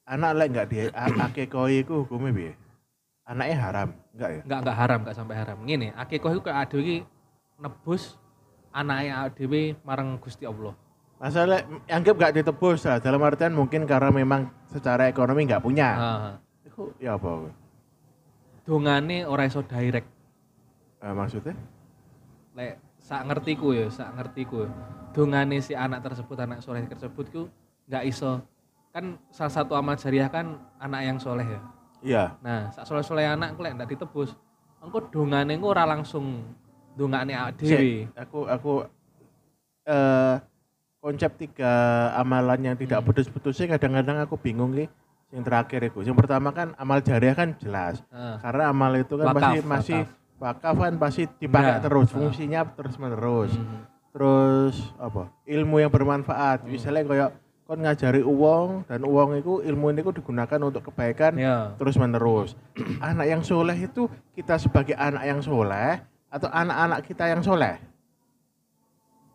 [0.06, 2.46] anak lek nggak di akeh kau iku hukumnya bi
[3.26, 5.58] anaknya haram enggak ya Enggak enggak haram, enggak sampai haram.
[5.64, 6.96] Ngene, akekoh iku kayak adewe
[7.62, 8.20] nebus
[8.76, 10.76] anake adewe marang Gusti Allah.
[11.22, 16.34] Masalah anggap gak ditebus lah dalam artian mungkin karena memang secara ekonomi nggak punya Heeh.
[16.66, 17.54] itu ya apa
[18.66, 20.10] dongane ora iso direct
[21.02, 21.58] Eh, maksudnya
[22.54, 24.70] lek sak ngertiku ya sak ngertiku
[25.18, 27.42] dongane si anak tersebut anak soleh tersebut ku
[27.90, 28.38] nggak iso
[28.94, 31.62] kan salah satu amal jariah kan anak yang soleh ya.
[32.02, 32.24] Iya.
[32.44, 34.36] Nah, sak soleh-soleh anak ku lek ndak ditebus,
[34.84, 36.44] engko dongane engko ora langsung
[37.00, 38.12] dongane awake dhewe.
[38.20, 38.74] Aku aku
[39.88, 40.36] eh
[41.02, 41.74] konsep tiga
[42.14, 43.08] amalan yang tidak Hmm.
[43.10, 44.88] putus-putusnya kadang-kadang aku bingung nih.
[45.34, 46.00] Yang terakhir itu.
[46.06, 48.04] Yang pertama kan amal jariah kan jelas.
[48.14, 48.36] Heeh.
[48.38, 50.00] Karena amal itu kan Wakaf, masih masih
[50.38, 51.82] wakaf kan pasti dipakai Ya.
[51.82, 52.14] terus, Ah.
[52.20, 53.52] fungsinya terus menerus.
[53.56, 53.80] Mhm.
[54.12, 55.32] Terus apa?
[55.48, 56.62] Ilmu yang bermanfaat.
[56.62, 56.70] Hmm.
[56.70, 57.30] Misalnya kayak
[57.64, 61.72] kon ngajari uang dan uang itu ilmu ini digunakan untuk kebaikan Ya.
[61.80, 62.54] terus menerus.
[63.00, 67.80] anak yang soleh itu kita sebagai anak yang soleh atau anak-anak kita yang soleh?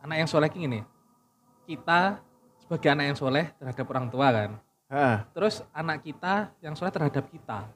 [0.04, 0.84] Anak yang soleh ki gini.
[1.66, 2.22] Kita
[2.62, 4.50] sebagai anak yang soleh terhadap orang tua kan.
[4.86, 5.16] Hah.
[5.34, 7.66] Terus anak kita yang soleh terhadap kita.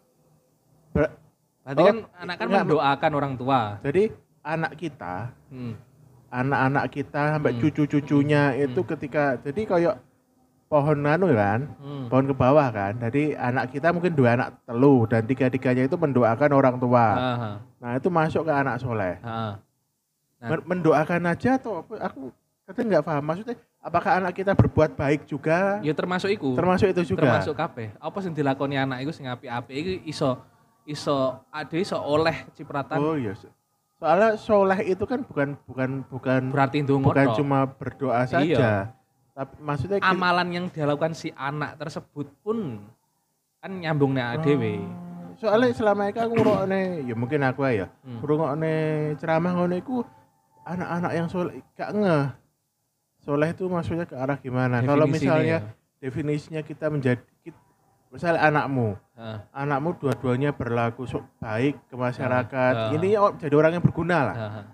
[0.91, 1.15] Ber-
[1.61, 3.61] Berarti Oh, kan anak kan enggak, mendoakan orang tua.
[3.85, 4.03] jadi
[4.41, 5.77] anak kita, Hmm.
[6.27, 7.61] anak-anak kita sampai Hmm.
[7.61, 9.97] cucu-cucunya itu ketika jadi kayak
[10.67, 12.09] pohon anu kan, Hmm.
[12.09, 12.97] pohon ke bawah kan.
[12.97, 17.07] Jadi anak kita mungkin dua anak telu dan tiga-tiganya itu mendoakan orang tua.
[17.13, 17.51] Aha.
[17.77, 19.21] Nah, itu masuk ke anak soleh.
[19.21, 19.61] Ha.
[20.41, 20.49] Nah.
[20.49, 21.93] Men- Mendoakan aja atau apa?
[22.09, 22.33] Aku
[22.65, 25.81] kadang nggak paham maksudnya apakah anak kita berbuat baik juga?
[25.81, 26.53] Ya termasuk iku.
[26.55, 27.25] Termasuk itu juga.
[27.27, 27.97] termasuk kabeh.
[27.97, 30.31] Apa sing dilakoni anak iku sing apik-apik iku iso
[30.85, 33.33] iso ade iso oleh cipratan Oh iya.
[34.01, 37.37] Soalnya soleh itu kan bukan bukan bukan berarti ndonga bukan tok.
[37.37, 38.45] cuma berdoa saja.
[38.45, 38.73] Iya.
[39.37, 42.81] Tapi maksudnya amalan yang dilakukan si anak tersebut pun
[43.61, 44.81] kan nyambung nek dhewe.
[44.81, 45.09] Oh,
[45.41, 47.89] Soalnya selama ini aku ngrungokne ya mungkin aku ya.
[48.05, 48.21] Hmm.
[48.21, 48.73] Ngrungokne
[49.21, 50.05] ceramah ngono iku
[50.65, 52.40] anak-anak yang soleh gak ngeh.
[53.21, 54.81] Soleh itu maksudnya ke arah gimana?
[54.81, 55.71] Kalau misalnya ya.
[56.01, 57.21] definisinya kita menjadi
[58.11, 59.39] misalnya anakmu, Heeh.
[59.55, 62.97] anakmu dua-duanya berlaku so- baik ke masyarakat.
[62.99, 64.37] Ini oh, jadi orang yang berguna lah.
[64.37, 64.65] Heeh.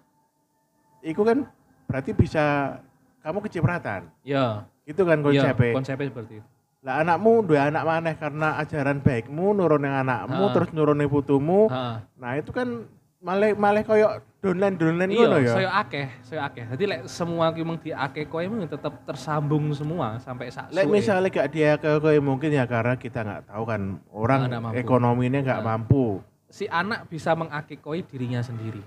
[1.12, 1.44] Itu kan
[1.90, 2.78] berarti bisa
[3.20, 4.08] kamu kecipratan.
[4.24, 5.72] Ya, Itu kan ya, konsepnya.
[5.74, 6.48] konsepnya seperti itu.
[6.86, 11.66] Lah anakmu dua anak maneh karena ajaran baikmu nurun yang anakmu terus nurun yang putumu.
[11.66, 11.96] Heeh.
[12.22, 12.86] Nah, itu kan
[13.18, 15.52] malah malah koyo dolan-dolan Iya, ngono ya.
[15.52, 16.64] saya akeh, saya akeh.
[16.68, 20.94] Jadi lek semua ki mung diakeh kowe mung tetep tersambung semua sampai sak Lek suwe.
[20.94, 24.76] misalnya gak dia ke kowe mungkin ya karena kita nggak tahu kan orang Ah, mampu.
[24.76, 25.66] ekonominya nggak Ah.
[25.66, 26.04] mampu.
[26.46, 28.80] si anak bisa mengakekoi dirinya sendiri.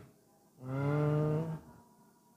[0.60, 1.44] Hmm.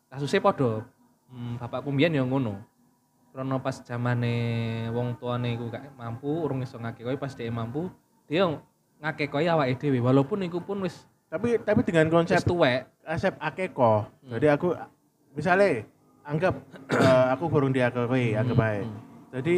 [0.06, 0.84] kasusnya podo
[1.26, 2.60] hmm, bapakku mbiyen ya ngono
[3.30, 4.36] karena pas zamane
[4.90, 7.88] wong tuane iku gak mampu urung iso ngakekoi pas dia mampu
[8.24, 8.44] dia
[9.00, 14.06] ngakekoi awake dhewe walaupun iku pun wis Tapi tapi dengan konsep tuwek konsep akeko.
[14.22, 14.30] Hmm.
[14.32, 14.68] Jadi aku
[15.32, 15.82] misalnya
[16.22, 16.54] anggap
[16.96, 18.84] eh, aku burung diakekoi, anggap baik.
[18.86, 18.98] Hmm.
[19.32, 19.56] Jadi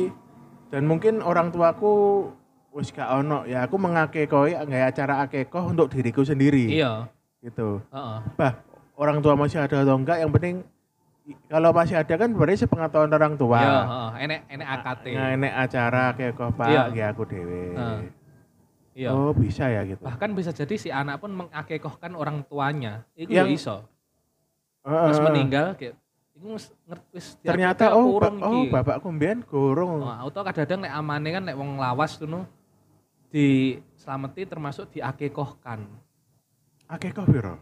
[0.69, 2.27] dan mungkin orang tuaku
[2.75, 7.07] wis gak ono ya aku mengakekoi nggak acara akekoh untuk diriku sendiri iya
[7.39, 7.79] gitu.
[7.95, 8.59] heeh Bah,
[8.99, 10.67] orang tua masih ada atau enggak yang penting
[11.47, 13.63] kalau masih ada kan berarti sepengetahuan orang tua.
[13.63, 16.83] iya heeh enek enek AKT Nah, ini acara akekoh Pak, Iya.
[16.91, 17.63] ya aku dewe.
[17.73, 17.99] Heeh.
[18.95, 20.01] Iya Oh, bisa ya gitu.
[20.01, 23.77] bahkan bisa jadi si anak pun mengakekohkan orang tuanya itu Yang- ya iso
[24.87, 25.07] Heeh.
[25.11, 25.95] pas meninggal kayak
[26.35, 30.03] iku wis ngerti wis ternyata oh, ba- oh bapakku mbiyen gorong.
[30.03, 32.27] Oh, auto kadang-kadang nek amane kan nek wong lawas tuh
[33.31, 35.87] di selameti termasuk diakekohkan.
[36.91, 37.55] Akekoh piro?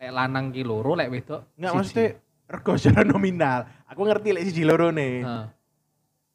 [0.00, 2.06] Lek lanang ki loro, lek wedok Enggak maksudnya
[2.48, 3.68] rego secara nominal.
[3.84, 5.20] Aku ngerti lek siji loro nih.
[5.22, 5.44] Heeh.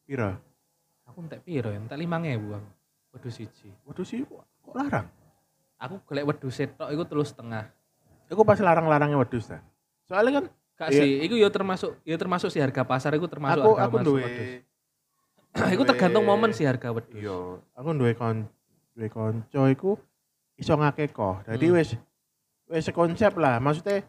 [0.06, 0.32] Piro?
[1.08, 1.80] aku entek piro ya?
[1.80, 2.70] Entek 5000 aku.
[3.16, 3.72] Wedhus siji.
[3.88, 4.44] Waduh sih kok
[4.76, 5.08] larang.
[5.80, 7.72] Aku golek wedhus setok iku terus setengah.
[8.28, 9.64] Aku pas larang-larangnya wedhus ta.
[10.06, 11.08] Soalnya kan Gak Iya.
[11.08, 14.08] sih, iku ya termasuk ya termasuk si harga pasar iku termasuk aku harga aku masuk
[14.12, 14.50] duwe wedhus.
[15.80, 17.16] iku tergantung momen sih harga wedhus.
[17.16, 18.44] Iya, aku duwe kon
[18.92, 19.96] duwe kanca iku
[20.60, 21.48] iso ngakeko.
[21.48, 21.80] Dadi Hmm.
[21.80, 21.96] wis
[22.68, 23.64] wis sekonsep lah.
[23.64, 24.04] Maksudnya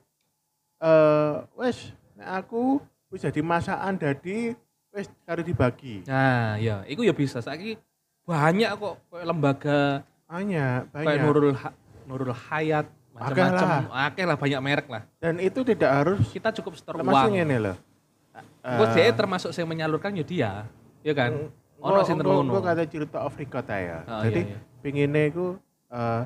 [0.82, 2.82] eh wis nek aku
[3.14, 4.50] wis jadi masakan dadi
[4.90, 6.02] wis karo dibagi.
[6.10, 7.38] Nah, ya, iku ya bisa.
[7.38, 7.78] Saiki
[8.26, 9.80] banyak kok kayak lembaga
[10.26, 11.22] Hanya kayak banyak.
[11.22, 13.86] Nurul Ha- Nurul Hayat macam-macam.
[13.88, 15.02] Akeh lah banyak merek lah.
[15.16, 17.32] Dan itu tidak harus Kita cukup store termasuk uang.
[17.32, 17.76] ngene loh.
[18.60, 20.50] Gue Eh, dia termasuk yang menyalurkan ya dia,
[21.00, 21.32] ya kan?
[21.40, 22.50] Mm, Ono sing termono.
[22.50, 24.02] gua kata cerita off record ya.
[24.02, 24.58] Oh, Jadi iya, iya.
[24.82, 25.46] pinginnya itu
[25.86, 26.22] eh,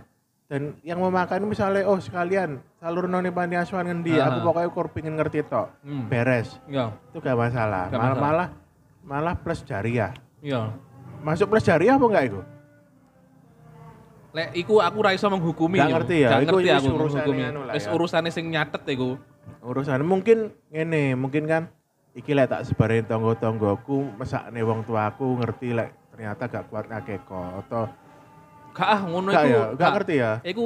[0.46, 4.32] dan yang memakan misalnya oh sekalian salur noni panti asuhan ngendi Ah.
[4.32, 6.08] aku pokoknya kur pingin ngerti tok Hmm.
[6.08, 8.18] beres Ya, itu gak masalah Gak malah, masalah.
[8.18, 8.48] malah
[9.02, 10.10] malah plus jariah
[10.40, 10.74] ya.
[11.20, 12.40] Masuk plus jariah apa enggak itu
[14.30, 15.74] Lek iku aku ra iso menghukumi.
[15.74, 15.94] Gak yo.
[15.98, 17.42] ngerti ya, Gak iku ngerti aku urusane menghukumi.
[17.44, 17.90] anu Wis ya.
[17.90, 19.11] urusane sing nyatet iku.
[19.61, 20.38] urusan mungkin
[20.70, 21.62] ngene mungkin kan
[22.12, 27.85] iki lek tak sebarin tonggo-tonggoku mesakne wong tuaku ngerti lek ternyata gak kuat ngakeko atau
[28.70, 29.50] Gak ah ngono gak iku.
[29.50, 30.64] ya gak ngerti ya Iku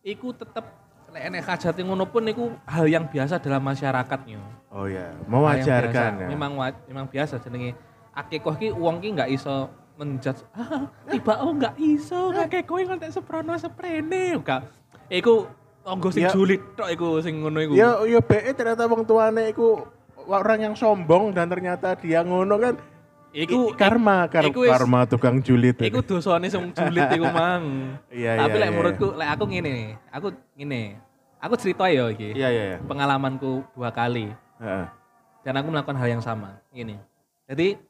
[0.00, 0.64] iku tetep
[1.10, 4.40] lek enek hajate ngono pun iku hal yang biasa dalam masyarakatnya.
[4.70, 6.52] oh ya yang mewajarkan ya Memang
[6.86, 7.74] memang biasa jenenge
[8.14, 9.68] akikoh ki wong ki nggak iso
[10.00, 14.40] menjudge ah tiba oh nggak iso akikoh yang ngantek seprono seprene.
[14.40, 14.64] Enggak
[15.12, 15.44] iku
[15.84, 16.32] tonggo sing Ya.
[16.32, 17.72] julid tok iku sing ngono iku.
[17.76, 19.84] Ya ya BE ternyata wong tuane iku
[20.24, 22.74] orang yang sombong dan ternyata dia ngono kan.
[23.30, 27.94] Iku karma kar iku wis- karma tukang julid iku dosane sing julid iku mang.
[28.08, 28.74] Iya, tapi iya, lek iya.
[28.74, 29.76] menurutku lek aku ngene
[30.08, 30.96] aku ngene.
[31.38, 32.32] Aku cerita ya iki.
[32.32, 32.78] Iya iya iya.
[32.82, 34.32] Pengalamanku dua kali.
[34.56, 34.86] Heeh.
[35.40, 37.00] dan aku melakukan hal yang sama ini
[37.48, 37.80] jadi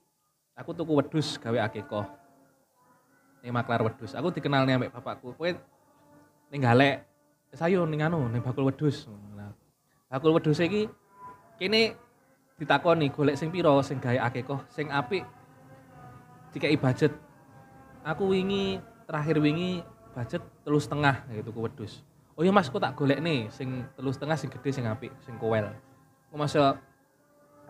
[0.61, 2.05] aku tuku wedus gawe akikoh
[3.40, 5.33] ini maklar wedus aku dikenal nih ambek bapakku.
[5.33, 5.51] Kowe
[6.53, 7.09] ning galek
[7.49, 9.09] wis ayo ning anu ning bakul wedus
[10.12, 10.87] bakul wedus iki
[11.57, 11.96] kene
[12.61, 15.25] ditakoni golek sing piro sing gawe akikoh sing apik
[16.53, 17.16] dikai budget.
[18.05, 22.03] Aku wingi terakhir wingi budget telus setengah gitu ku wedus
[22.38, 25.35] oh iya mas aku tak golek nih sing telus setengah sing gede sing apik sing
[25.38, 25.70] kowel
[26.31, 26.79] aku masuk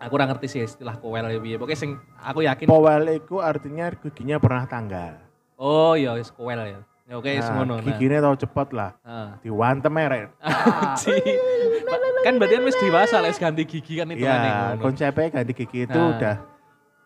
[0.01, 3.93] aku ora ngerti sih istilah kowel ya piye pokoknya sing aku yakin Powel iku artinya
[3.93, 5.21] giginya pernah tanggal
[5.61, 7.85] oh iya wis kowel ya ya oke ngono nah.
[7.85, 9.29] giginya tau cepet lah Heeh.
[9.45, 11.21] diwantem meret Anjing.
[12.25, 15.99] kan berarti kan wis dewasa lah ganti gigi kan itu Iya, konsepnya ganti gigi itu
[16.01, 16.17] Nah.
[16.17, 16.35] udah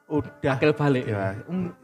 [0.06, 1.34] udah akil balik ya.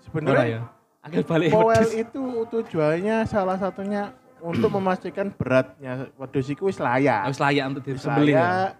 [0.05, 0.61] Sebenarnya ya
[1.01, 1.91] akil balik wedhus.
[1.97, 7.25] itu tujuannya salah satunya untuk memastikan beratnya wedus itu wis layak.
[7.25, 8.77] wis layak untuk disembelih ya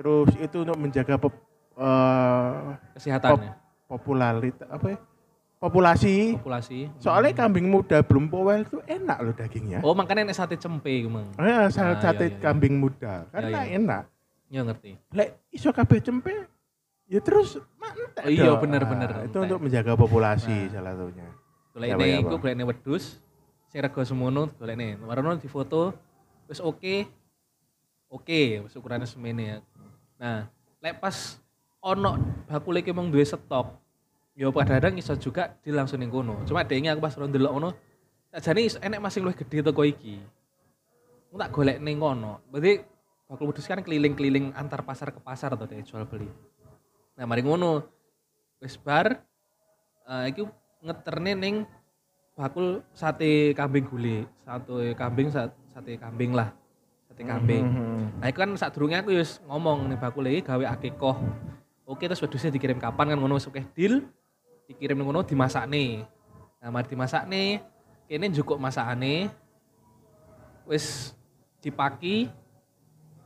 [0.00, 1.20] Terus itu untuk menjaga
[1.80, 3.52] pop, eh, kesehatannya
[3.86, 4.98] popularitas apa ya?
[5.56, 6.36] Populasi.
[6.36, 9.80] populasi Soalnya kambing muda belum powel itu enak loh dagingnya.
[9.80, 12.40] oh makanya nek sate cempe iku mang Eh, Ah, salah sate iya, iya, iya.
[12.40, 13.76] kambing muda karena Iya, iya.
[13.76, 14.04] enak.
[14.48, 16.32] ya ngerti Lek iso kabeh cempe
[17.06, 19.44] ya terus mantek Oh iya, bener-bener, Ah, Itu entek.
[19.46, 20.72] untuk menjaga populasi Nah.
[20.72, 21.28] salah satunya.
[21.70, 23.04] golek Ya, Pak, ya, ini iku golek wedhus
[23.68, 25.92] sing rego semono golek ne warono difoto
[26.44, 27.04] wis oke
[28.08, 29.56] oke wis ukurannya semene ya
[30.16, 30.48] nah
[30.80, 31.36] lek pas
[31.80, 33.76] ono bakul iki mung duwe stok.
[34.36, 36.40] Ya kadang-kadang iso juga di langsung ning kono.
[36.48, 37.70] Cuma dhek aku pas ndelok ngono
[38.30, 40.16] sajane enek masing luwih gede teko iki.
[41.28, 42.40] Aku tak golek ning kono.
[42.48, 42.80] Berarti
[43.28, 46.28] bakul wedhus kan keliling-keliling antar pasar ke pasar to dek jual beli.
[47.18, 47.84] Nah mari ngono.
[48.60, 49.20] Wis bar
[50.08, 50.44] eh iki
[50.80, 51.54] ngeterne ning
[52.36, 56.52] bakul sate kambing gule sate kambing sa- sate kambing lah.
[57.08, 57.64] Sate kambing.
[57.66, 58.24] Mhm.
[58.24, 61.18] nah itu kan saat durungnya aku wis ngomong nih bakul iki gawe akikoh
[61.90, 64.06] oke terus wedusnya dikirim kapan kan ngono oke deal
[64.70, 66.06] dikirim ngono dimasak nih
[66.62, 67.58] nah mari dimasak nih
[68.06, 69.26] kene njukuk masakane
[70.70, 71.18] wis
[71.58, 72.30] dipaki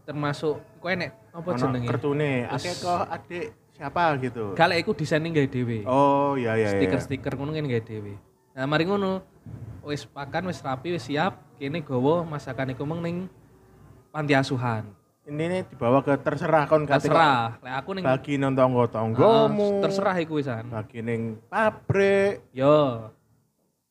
[0.09, 4.45] termasuk kok enek apa jenenge Kartune, Terus- akeh kok adik siapa gitu.
[4.55, 5.79] Galek iku desainnya gawe dhewe.
[5.89, 6.79] Oh iya iya iya.
[6.79, 8.15] stiker-stiker ngono kan gawe dhewe.
[8.55, 9.19] Nah, mari ngono
[9.83, 13.17] wis pakan wis rapi wis siap, kene gawa masakan iku meng ning
[14.15, 14.87] panti asuhan.
[15.25, 19.81] Ini nih dibawa ke terserah kon kate Terserah, lek aku ning Bagi nang tangga-tanggamu.
[19.81, 20.69] terserah iku wisan.
[20.69, 22.45] Bagi ning pabrik.
[22.53, 23.09] Yo.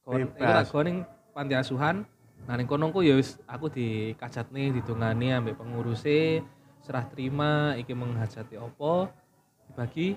[0.06, 1.02] Kon iku tak ning
[1.34, 2.06] panti asuhan.
[2.46, 6.46] Nah, ning kono ku ya wis aku dikajatne didongani ambek penguruse,
[6.86, 9.10] serah terima iki menghajati opo
[9.74, 10.14] dibagi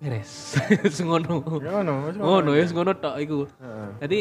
[0.00, 0.56] beres.
[1.04, 1.60] Ngono.
[1.60, 3.44] Ya ngono, wis Ngono ya, wis ngono tok iku.
[3.60, 3.88] Heeh.
[4.00, 4.20] Jadi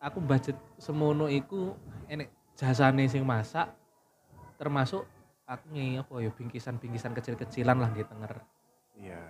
[0.00, 1.76] aku budget semono iku
[2.08, 3.68] enek jasane sing masak
[4.56, 5.04] termasuk
[5.48, 8.32] aku nge apa ya bingkisan-bingkisan kecil-kecilan lah di tenger.
[9.00, 9.22] Iya.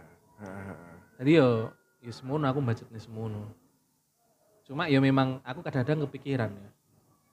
[1.22, 1.70] Jadi yo
[2.02, 3.54] yo semono aku budgetnya semono.
[4.66, 6.70] Cuma ya memang aku kadang-kadang kepikiran ya.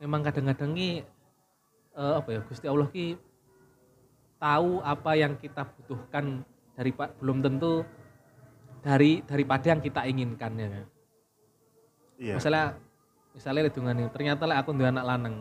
[0.06, 1.02] Memang kadang-kadang ki
[1.98, 3.17] eh, apa ya Gusti Allah ki
[4.38, 6.45] tahu apa yang kita butuhkan
[6.78, 7.82] dari pak belum tentu
[8.86, 10.69] dari daripada yang kita inginkan ya.
[12.15, 12.39] Iya.
[12.39, 12.65] misalnya
[13.36, 15.36] misalnya hitungannya ternyata lek aku duwe anak lanang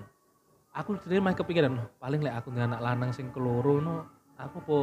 [0.75, 4.59] aku jadi mah kepikiran "Loh, paling lek aku duwe anak lanang sing keloro no aku
[4.61, 4.79] po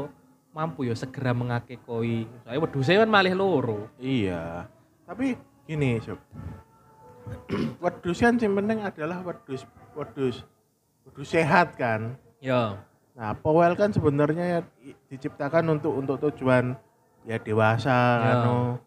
[0.50, 4.68] mampu ya segera mengakekoi saya wedhus kan malih loro Iya.
[5.04, 6.16] Tapi gini, Sob.
[7.84, 10.44] wedus kan yang penting adalah wedus wedus
[11.04, 12.16] wedus sehat kan.
[12.40, 12.80] ya
[13.12, 14.60] Nah, Powell kan sebenarnya ya
[15.06, 16.74] diciptakan untuk untuk tujuan
[17.22, 18.32] ya dewasa Ya.
[18.40, 18.80] anu.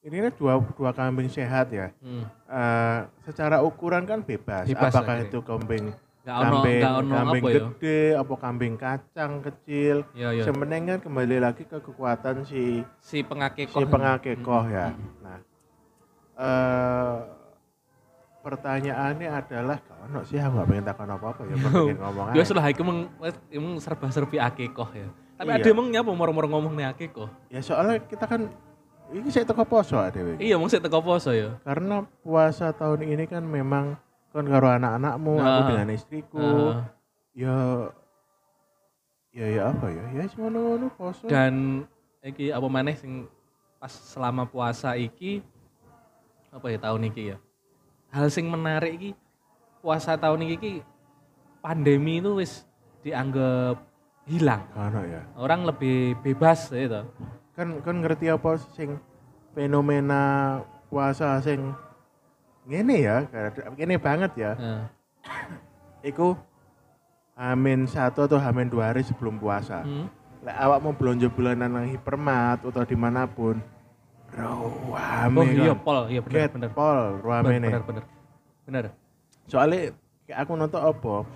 [0.00, 1.88] Ini kan dua dua kambing sehat ya.
[1.98, 2.24] hmm.
[2.46, 4.64] Eh, secara ukuran kan bebas.
[4.64, 5.28] Bebas Apakah akhirnya.
[5.28, 5.84] itu kambing
[6.30, 9.96] gak ono kambing gak ono kambing apa ya gede, apa kambing kacang kecil.
[10.12, 12.62] ya ya Sebenarnya kan kembali lagi ke kekuatan si
[12.98, 14.86] si pengakekoh si pengakekoh Hmm, ya.
[14.88, 15.08] hmm.
[15.20, 15.38] Nah,
[16.36, 17.16] eh
[18.40, 22.26] pertanyaannya adalah kau no sih aku gak pengen takon apa apa ya, aku pengen ngomong
[22.30, 22.46] ya aja.
[22.46, 22.98] sudah iku emang
[23.50, 25.56] emang serba-serbi akekoh ya tapi Iya.
[25.58, 28.48] ada emang nyapa moro-moro ngomong nih akekoh Ya soalnya kita kan
[29.10, 30.38] ini saya teko poso dewe.
[30.38, 35.32] iya emang saya teko poso ya Karena puasa tahun ini kan memang kan karo anak-anakmu,
[35.42, 35.68] aku Ah.
[35.68, 36.38] dengan istriku.
[36.38, 36.78] Heeh.
[37.30, 37.56] Ya
[39.30, 40.04] ya ya apa ya?
[40.14, 41.26] Ya ngono-ngono poso.
[41.30, 41.86] dan
[42.22, 43.30] iki apa maneh sing
[43.78, 45.40] pas selama puasa iki
[46.50, 47.36] apa ya tahun iki ya.
[48.10, 49.10] Hal sing menarik iki
[49.80, 50.72] puasa tahun iki iki
[51.62, 52.66] pandemi itu wis
[53.06, 53.78] dianggap
[54.26, 54.66] hilang.
[54.74, 55.22] Ono ya.
[55.38, 57.06] Orang lebih bebas gitu.
[57.54, 58.98] Kan kan ngerti apa sing
[59.54, 60.58] fenomena
[60.90, 61.70] puasa sing
[62.70, 63.16] ngene ya,
[63.74, 64.52] ngene banget ya.
[64.54, 64.82] Heeh.
[66.06, 66.38] Iku
[67.34, 69.82] Hamin satu atau Hamin dua hari sebelum puasa.
[69.82, 70.06] Hmm.
[70.40, 73.60] Lek awak mau belanja bulanan nang hipermat atau di mana pun,
[74.32, 75.80] rame Oh iya kan.
[75.84, 76.70] pol, iya bener Get bener.
[76.72, 78.04] pol, rame Bener bener bener.
[78.64, 78.84] Bener.
[79.44, 79.92] Soalnya
[80.32, 81.26] aku nonton apa?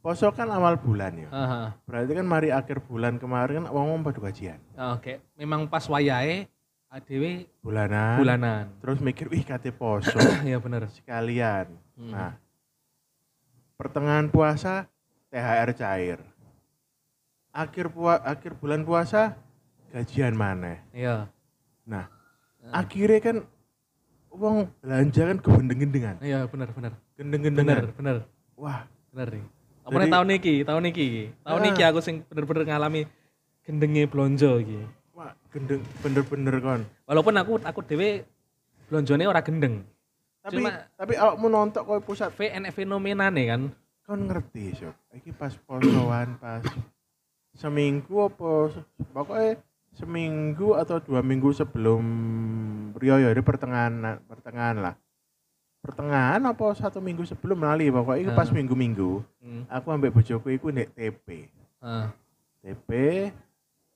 [0.00, 1.28] Poso kan awal bulan ya.
[1.32, 1.66] Heeh.
[1.88, 4.60] Berarti kan mari akhir bulan kemarin kan wong pada gajian.
[4.96, 6.48] Oke, memang pas wayahe
[6.94, 8.16] adewe Bulanan.
[8.16, 8.64] bulanan.
[8.78, 10.14] Terus mikir, wih kate poso
[10.46, 10.86] Iya bener.
[10.88, 11.66] sekalian.
[11.98, 12.10] Hmm.
[12.10, 12.32] Nah,
[13.74, 14.86] pertengahan puasa
[15.28, 16.18] THR cair.
[17.50, 19.34] Akhir pua akhir bulan puasa
[19.90, 20.78] gajian mana?
[20.90, 21.26] Iya.
[21.84, 22.06] Nah,
[22.64, 22.80] Ah.
[22.80, 23.36] akhirnya kan
[24.32, 26.16] uang belanja kan kegendeng-gendengan.
[26.18, 26.92] Iya bener bener.
[26.94, 27.92] Bener Gendeng-gendengan.
[27.92, 28.16] bener.
[28.56, 29.44] Wah, Bener nih.
[29.84, 31.06] Apa tahun niki, tahun niki.
[31.44, 31.64] Tahun Ah.
[31.68, 33.06] niki aku sing bener-bener ngalami
[33.62, 34.80] gendenge blonjo iki.
[35.54, 36.82] Gendeng bener-bener kon.
[37.06, 38.26] Walaupun aku aku dhewe
[38.84, 39.86] blonjone ora gendeng.
[40.42, 43.62] Tapi Cuma- tapi awakmu nonton koyo pusat V enek fenomenane kan.
[44.02, 44.92] kon ngerti, Sob.
[45.10, 46.60] Iki pas posoan pas
[47.54, 48.74] seminggu apa
[49.08, 49.56] pokoknya
[49.94, 52.02] seminggu atau dua minggu sebelum
[52.92, 54.94] Rio ya ini pertengahan pertengahan lah
[55.78, 58.52] pertengahan apa satu minggu sebelum lali pokoknya itu pas Ah.
[58.52, 59.62] minggu-minggu Hmm.
[59.70, 61.46] aku ambek bojoku iku nek TP
[61.78, 62.10] Ah.
[62.58, 62.90] TP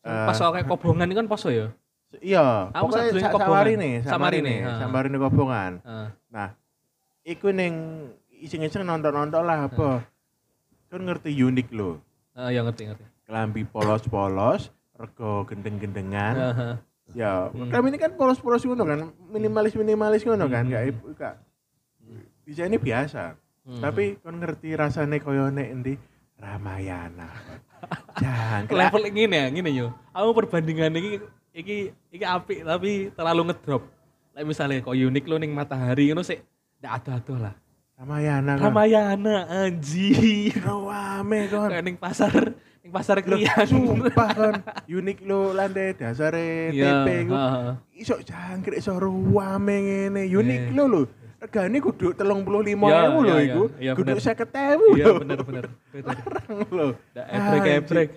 [0.08, 1.68] Pas eh, kayak kobongan ini kan poso ya.
[2.18, 3.48] iya Aku pokoknya sadurunge sa Kobongan.
[3.52, 4.78] samarine Samarine, samarine ah.
[4.80, 6.08] samarine kobongan Ah.
[6.26, 6.48] nah
[7.22, 7.74] iku ning
[8.32, 10.08] iseng-iseng nonton-nonton lah apa
[10.88, 12.00] kan ngerti unik loh
[12.32, 13.04] Ah, ya ngerti ngerti.
[13.26, 16.34] kelambi polos-polos, rego gendeng-gendengan.
[17.10, 17.68] Ya, Hmm.
[17.68, 20.72] kelambi ini kan polos-polos ngono kan, minimalis-minimalis ngono kan, Hmm.
[20.72, 21.34] gak ibu gak.
[22.40, 23.36] Bisa ini biasa.
[23.68, 23.82] Hmm.
[23.82, 25.92] Tapi kon ngerti rasane koyo nek endi
[26.38, 27.28] Ramayana.
[28.18, 29.88] Jangan level ngene ya, ngene yo.
[30.10, 31.10] Aku perbandingan iki
[31.52, 31.76] iki
[32.10, 33.82] iki apik tapi terlalu ngedrop.
[34.32, 36.42] Kayak misalnya kok unik lo ning matahari ngono sik
[36.78, 37.54] ndak ada-ada lah.
[37.98, 38.52] Ramayana.
[38.54, 39.36] Ramayana
[39.66, 40.62] anjir.
[40.62, 41.70] Rame kon.
[41.82, 42.30] Ning pasar
[42.78, 43.66] ning pasar krian.
[43.66, 44.54] Sumpah kon,
[44.98, 47.34] unik lo lande dasare Iya, TP ku.
[47.34, 47.74] heeh.
[47.98, 50.22] Iso jangkrik iso ruame ngene.
[50.30, 50.74] Unik Iya.
[50.74, 51.02] lo lho.
[51.38, 53.62] Regane kudu 35.000 Iya, lho iya, iku.
[53.78, 54.18] iya, Kudu bener.
[54.18, 55.64] 50.000 Iya bener bener.
[56.02, 56.86] Larang lho.
[57.14, 58.08] Ndak ebrek-ebrek.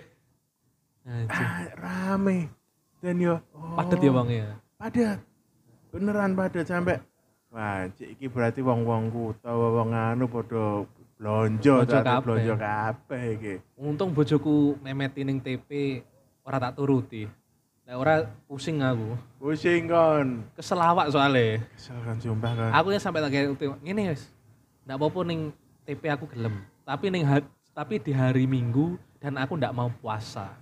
[1.30, 2.50] Ah, rame.
[3.02, 4.48] Dan yo oh, Padet ya bang ya.
[4.78, 5.18] Padat.
[5.94, 6.98] Beneran padat sampai
[7.52, 10.88] Wah, cik iki berarti wong-wong kutha wong anu padha
[11.20, 12.24] blonjo, kabeh.
[12.24, 13.54] blonjo kabeh iki.
[13.76, 16.00] Untung bojoku memeti ning TP
[16.42, 17.28] ora tak turuti.
[17.92, 19.20] Lah ora pusing aku.
[19.36, 20.48] Pusing kon.
[20.56, 21.60] Keselawak soalnya.
[21.76, 22.70] Kesel kan sumpah kan.
[22.80, 23.52] Aku yang sampai kayak
[23.84, 24.32] ngene wis.
[24.88, 25.52] Ndak apa-apa ning
[25.84, 26.64] TP aku gelem.
[26.88, 27.28] Tapi ning
[27.76, 30.56] tapi di hari Minggu dan aku ndak mau puasa.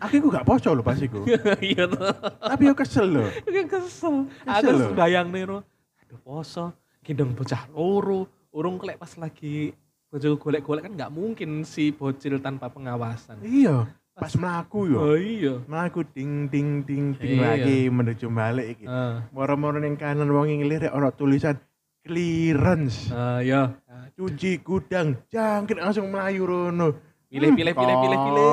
[0.00, 1.28] Aku iku gak poso lho pas iku.
[1.60, 2.00] Iya tuh.
[2.48, 3.28] Tapi yo kesel lho.
[3.28, 4.16] Aku kesel.
[4.48, 6.72] Aku bayang nih Aduh poso.
[7.04, 8.32] Gendong bocah loro.
[8.48, 9.76] Urung kelek pas lagi
[10.08, 13.40] bojo golek-golek kan nggak mungkin si bocil tanpa pengawasan.
[13.40, 14.98] Iya, pas mlaku yo.
[15.00, 15.64] Oh iya.
[15.64, 17.56] Mlaku ding ding ding ding Iya.
[17.56, 18.84] lagi menuju balik iki.
[18.84, 21.56] Ah, Moro-moro ning kanan wong nglirik ana tulisan
[22.04, 23.08] clearance.
[23.10, 23.72] ah, iya.
[24.12, 26.92] Cuci gudang, jangkrik langsung melayu rono.
[27.32, 28.52] Pilih, pilih, pilih, pilih, pilih.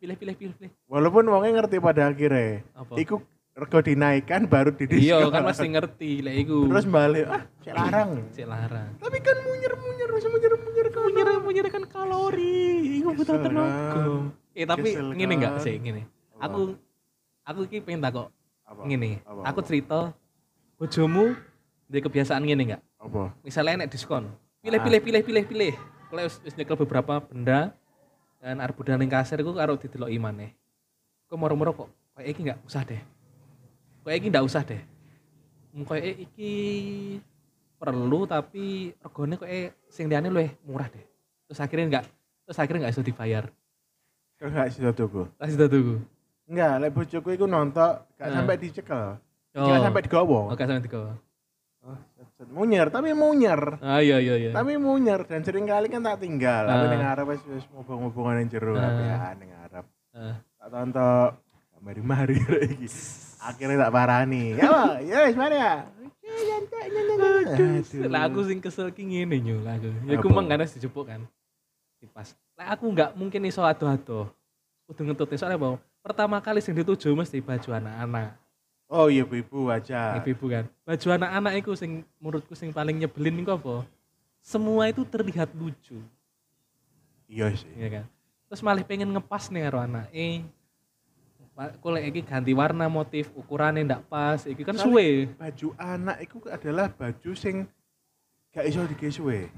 [0.00, 0.70] Pilih, pilih, pilih, pilih.
[0.88, 2.64] Walaupun wongnya ngerti pada akhirnya.
[2.72, 2.96] Apa?
[2.96, 3.20] Iku
[3.52, 5.04] rego dinaikkan baru didiskon.
[5.04, 6.72] Iya kan mesti ngerti lah iku.
[6.72, 8.10] Terus balik, ah cek larang.
[8.32, 8.88] Cek larang.
[8.96, 11.00] Tapi kan munyer-munyer, masih munyer-munyer kan.
[11.04, 12.64] Menyerah menyerahkan kalori.
[13.04, 14.02] Iku butuh tenaga.
[14.56, 15.64] Eh tapi ngene enggak kan.
[15.68, 16.08] sih ngene.
[16.40, 16.80] Aku
[17.44, 18.32] aku iki pengen takok
[18.64, 18.88] Apa?
[18.88, 19.20] ngene.
[19.44, 20.16] Aku cerita
[20.80, 21.36] bojomu
[21.92, 22.82] dia kebiasaan ngene enggak?
[22.96, 23.36] Apa?
[23.44, 24.32] Misalnya enek diskon.
[24.64, 25.74] Pilih pilih pilih pilih pilih.
[26.08, 27.76] Kalau wis wis nyekel beberapa benda
[28.40, 30.56] dan arep budal ning kasir iku karo dideloki maneh.
[31.28, 33.02] Kok moro-moro kok kayak iki enggak usah deh.
[34.08, 34.82] Kayak iki enggak usah deh.
[35.84, 36.52] Kayak iki
[37.76, 39.50] perlu tapi regane kok
[39.92, 41.04] sing liyane luwih murah deh.
[41.44, 42.04] Terus akhirnya enggak
[42.48, 43.44] terus akhirnya enggak iso dibayar.
[44.36, 45.22] Kau gak sih tuku?
[45.40, 45.96] Lah sudah tunggu.
[46.46, 48.34] Enggak, lek bojoku iku nonton gak Ah.
[48.36, 49.16] sampai dicekel.
[49.56, 49.66] Oh.
[49.66, 50.40] Gak sampai digowo.
[50.52, 51.16] Oke sampai tiga.
[51.86, 51.96] Oh,
[52.52, 53.80] munyer, tapi munyer.
[53.80, 54.50] Ah iya iya iya.
[54.52, 56.68] Tapi munyer dan sering kali kan tak tinggal.
[56.68, 56.90] Aku Ah.
[56.92, 59.86] ning arep wis wis ngobong-ngobongan ning jero apean ning arep.
[60.12, 60.36] Ah.
[60.60, 61.30] Tak tonton
[61.80, 62.36] mari-mari
[62.76, 62.88] iki.
[63.40, 64.52] Akhirnya tak parani.
[64.54, 65.88] Ya, ya wis mari ya.
[66.26, 67.80] Aduh.
[68.12, 69.88] Lah aku sing kesel ki ngene nyo lah aku.
[70.04, 71.24] Ya kan harus dijupuk kan.
[71.98, 72.36] Dipas.
[72.56, 74.32] Lah aku enggak mungkin iso ado-ado.
[74.88, 75.76] Kudu ngetut soalnya apa?
[76.06, 78.38] pertama kali sing dituju mesti baju anak-anak.
[78.86, 80.14] Oh iya ibu aja.
[80.22, 80.64] Ibu-ibu kan.
[80.86, 83.82] Baju anak-anak itu sing menurutku sing paling nyebelin iku apa?
[84.38, 85.98] Semua itu terlihat lucu,
[87.26, 87.66] Iya sih.
[87.74, 88.04] ya kan?
[88.46, 90.06] Terus malah pengen ngepas nih karo anak.
[90.14, 90.46] Eh,
[91.82, 95.08] kok iki ganti warna motif ukurannya ndak pas, iki kan Soalnya- suwe.
[95.34, 97.66] Baju anak itu adalah baju sing
[98.54, 98.86] gak iso.
[98.86, 99.50] Gak Mas-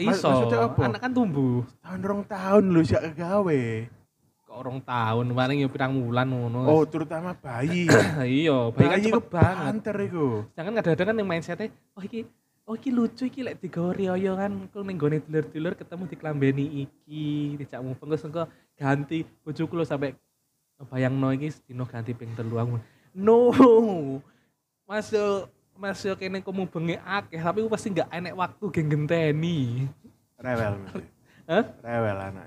[0.00, 0.28] iso.
[0.28, 0.80] maksudnya apa?
[0.86, 1.62] Anak kan tumbuh.
[1.82, 3.62] Tahun rong tahun lu sih kegawe.
[4.44, 6.60] Kok orang tahun paling ya pirang bulan ngono.
[6.66, 7.86] Oh, terutama bayi.
[8.26, 9.64] iya, bayi kan cepet iku banget.
[9.66, 10.26] Banter iku.
[10.54, 12.20] Jangan kadang-kadang kan yang mindsetnya, oh iki
[12.64, 17.60] oh iki lucu iki lek digawe riyo kan kok ning gone dulur-dulur ketemu diklambeni iki,
[17.60, 20.16] dijak mupeng terus engko ganti bojoku lho sampai
[20.88, 22.76] bayangno iki dino ganti ping telu aku.
[23.14, 23.52] No.
[24.84, 29.86] Masuk masuk kene kok mubengi akeh tapi aku pasti nggak enek waktu geng genteni.
[30.38, 30.74] Rewel.
[31.44, 31.64] Hah?
[31.80, 32.46] Rewel anak.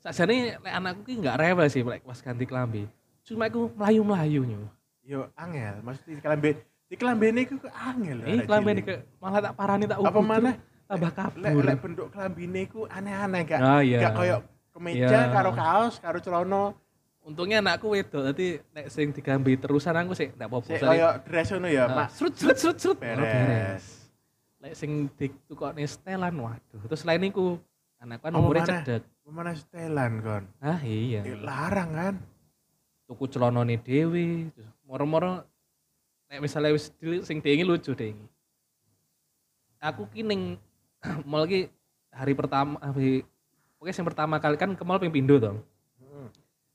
[0.00, 2.84] Sakjane lek anakku ki nggak rewel sih lek pas ganti klambi.
[3.24, 4.60] Cuma aku melayu-melayu nyo.
[5.00, 6.50] Yo angel, mesti di kelambe
[6.84, 8.18] di kelambene iku ke angel.
[8.24, 8.84] Eh arek klambi cilik.
[8.84, 10.54] ke malah tak parani tak Apa maneh?
[10.84, 11.40] tambah kabur.
[11.40, 13.60] lek bentuk kelambine iku aneh-aneh gak.
[13.60, 14.04] Ah, iya.
[14.04, 14.36] Gak koyo
[14.68, 15.20] kemeja Iya.
[15.32, 16.76] karo kaos karo celana
[17.24, 20.76] Untungnya anakku wedok, nanti nek sing digambi terusan aku sih ndak apa-apa.
[20.76, 22.08] sik koyo dress ngono ya, ah, Mak.
[22.12, 22.98] Srut srut srut srut.
[23.00, 24.12] Beres.
[24.60, 26.84] Lek sing ditukokne setelan waduh.
[26.84, 27.56] Terus selain iku
[27.96, 28.64] anakku kan maneh?
[28.68, 29.02] cedek.
[29.24, 30.44] Mana setelan kon?
[30.60, 31.24] Ah iya.
[31.24, 32.14] Eh, Larang kan?
[33.08, 34.52] Tuku celanane dhewe.
[34.52, 35.48] terus Moro-moro
[36.28, 36.92] nek misalnya wis
[37.24, 38.28] sing dengi lucu dengi.
[39.80, 40.60] Aku ki ning
[41.28, 41.72] mall ki
[42.12, 43.24] hari pertama hari
[43.80, 45.52] Oke, yang pertama kali kan ke mall ping pindho to.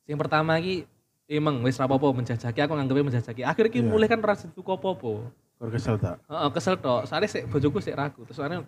[0.09, 0.89] Yang pertama ki
[1.29, 3.45] emang wis rapopo menjajaki aku nganggepnya menjajaki.
[3.45, 3.89] Akhirnya ki Iya.
[3.93, 5.29] mulai kan rasa tuku apa-apa.
[5.61, 6.17] Kor kesel tak?
[6.25, 7.05] Heeh, kesel tok.
[7.05, 8.25] Soalnya sik bojoku sik ragu.
[8.25, 8.65] Terus soalnya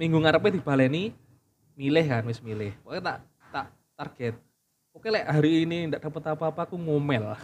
[0.00, 1.12] minggu ngarepe dibaleni
[1.76, 2.72] milih kan wis milih.
[2.80, 3.16] Pokoknya tak
[3.52, 3.66] tak
[4.00, 4.34] target.
[4.96, 7.36] Oke lek hari ini ndak dapat apa-apa aku ngomel.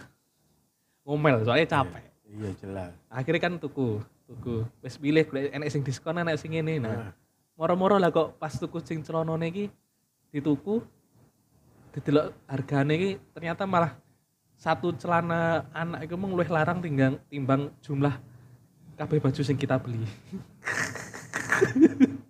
[1.05, 2.05] Ngomel soalnya capek.
[2.25, 2.93] Iya jelas.
[3.09, 4.65] Akhirnya kan tuku, tuku.
[4.81, 6.77] Wis milih golek enek sing diskon enek sing ini.
[6.81, 7.11] Nah, Nah,
[7.57, 9.65] moro-moro lah kok pas tuku sing celonone iki
[10.29, 10.81] dituku
[11.99, 13.99] didelok hargane iki ternyata malah
[14.55, 18.15] satu celana anak itu mung luwih larang tinggal timbang jumlah
[18.99, 20.03] kabeh baju sing kita beli.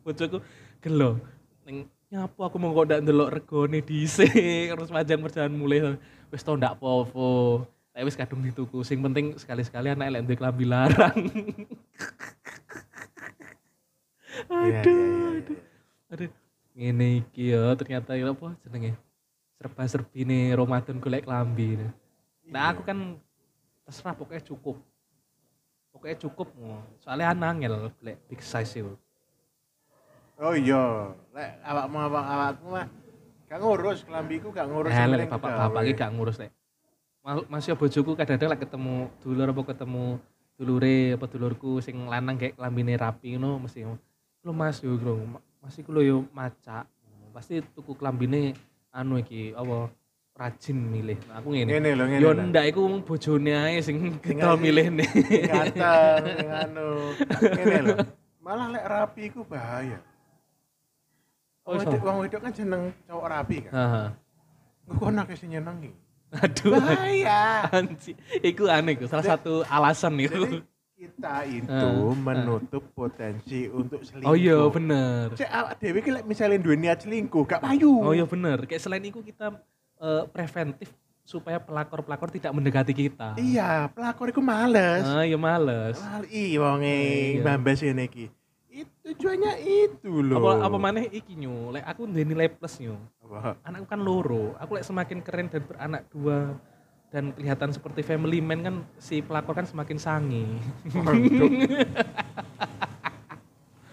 [0.05, 0.37] Bojoku
[0.81, 1.21] gelo
[1.65, 4.33] ning nyapu aku mau kok ndak ndelok regone dhisik
[4.73, 5.97] terus panjang perjalanan mulai
[6.29, 7.65] wis to ndak apa-apa.
[7.93, 8.85] Tapi wis kadung dituku.
[8.85, 11.17] Sing penting sekali-sekali anak lek duwe klambi larang.
[14.69, 15.57] iya, aduh, iya, aduh.
[15.57, 15.65] iya.
[16.09, 16.29] Aduh,
[16.77, 18.93] ngene iki ya ternyata ya apa jenenge?
[19.59, 21.75] Serba-serbi nih Ramadan golek klambi.
[21.75, 21.91] Nah,
[22.47, 22.71] Iya.
[22.71, 23.19] aku kan
[23.83, 24.79] terserah pokoknya cukup.
[25.91, 26.79] Pokoknya cukup ngono.
[27.03, 28.95] Soalnya anangel golek big size itu.
[30.39, 32.87] Oh iya, lek awakmu awak awakmu mah
[33.51, 34.95] gak ngurus kelambiku gak ngurus.
[34.95, 36.55] Nah, lek bapak-bapak iki gak ngurus lek.
[37.19, 40.05] Ma- Masih bojoku kadang-kadang lek ketemu dulur apa ketemu
[40.55, 43.83] dulure apa dulurku sing lanang kayak klambine rapi ngono mesti
[44.39, 45.19] lo Mas yo bro,
[45.59, 46.87] masih kulo yo maca.
[47.35, 48.55] Pasti tuku klambine
[48.93, 49.89] anu iki apa
[50.39, 51.19] rajin milih.
[51.27, 51.69] Nah, aku ngene.
[51.75, 52.23] Ngene lho ngene.
[52.23, 54.85] Yo ndak iku wong bojone ae sing kita milih.
[55.45, 56.87] Ganteng sing anu.
[57.59, 57.95] Ngene lho.
[58.39, 59.99] Malah lek rapi iku bahaya.
[61.69, 63.71] Oh, wedok, wong wedok kan jeneng cowok rapi kan.
[63.77, 64.07] Heeh.
[64.97, 65.93] Kono akeh sing nyenengi.
[66.33, 66.77] Aduh.
[66.77, 67.69] Bahaya.
[67.69, 70.41] Anji, iku aneh iku, salah satu alasan Jadi itu.
[70.99, 72.11] Kita itu Ah, ah.
[72.11, 74.27] menutup potensi untuk selingkuh.
[74.27, 75.31] Oh iya bener.
[75.31, 78.03] Cek awak dhewe ki lek misale duwe niat selingkuh, gak payu.
[78.03, 78.67] Oh iya bener.
[78.67, 79.55] Kayak selain itu kita
[79.97, 80.91] eh, preventif
[81.23, 83.37] supaya pelakor-pelakor tidak mendekati kita.
[83.37, 85.05] Iya, pelakor iku males.
[85.05, 85.95] Ah, iya males.
[85.95, 86.99] Mal i wonge
[87.31, 87.41] Iya.
[87.41, 88.25] mbambes ngene iki.
[88.69, 90.41] Itu tujuannya itu loh.
[90.41, 92.99] Apa apa maneh iki nyu, lek aku nilai plus nyu.
[93.23, 93.55] Apa?
[93.63, 94.51] Anakku kan loro.
[94.57, 96.59] Aku lek semakin keren dan beranak dua
[97.09, 100.45] dan kelihatan seperti family man kan si pelakor kan semakin sangi.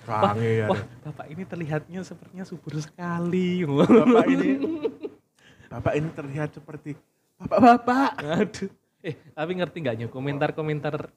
[0.07, 0.71] Sange ya.
[0.71, 3.67] Wah, bapak ini terlihatnya sepertinya subur sekali.
[3.67, 4.49] Bapak ini
[5.73, 6.95] Bapak ini terlihat seperti
[7.43, 8.23] bapak-bapak.
[8.23, 8.71] Aduh.
[9.03, 11.11] Eh, tapi ngerti nggak nyu komentar-komentar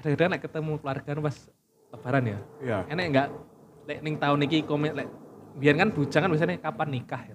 [0.00, 1.36] kadang-kadang lek ketemu keluarga pas
[1.92, 2.38] lebaran ya.
[2.64, 2.78] Iya.
[2.88, 3.28] Enek nggak
[3.84, 5.08] lek ning tahun iki komen lek
[5.60, 7.34] biar kan bujang kan biasanya kapan nikah ya.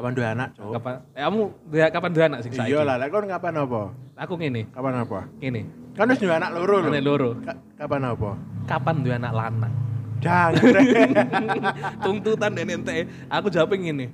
[0.00, 0.72] Kapan dua anak, Cok?
[0.80, 2.72] Kapan eh, kamu dua kapan dua anak sing saiki?
[2.72, 3.92] Iya lah, lek kon kapan apa?
[4.16, 5.28] Aku ngene, Kapan apa?
[5.36, 5.60] ngene.
[5.92, 6.88] Kan wis dua anak loro lho.
[6.88, 7.30] Anak loro.
[7.44, 8.30] Ka- Kapan apa?
[8.64, 9.74] Kapan dua anak lanang?
[10.24, 10.72] Jangan.
[12.08, 13.12] Tuntutan dan ente.
[13.28, 14.08] Aku jawab ngene.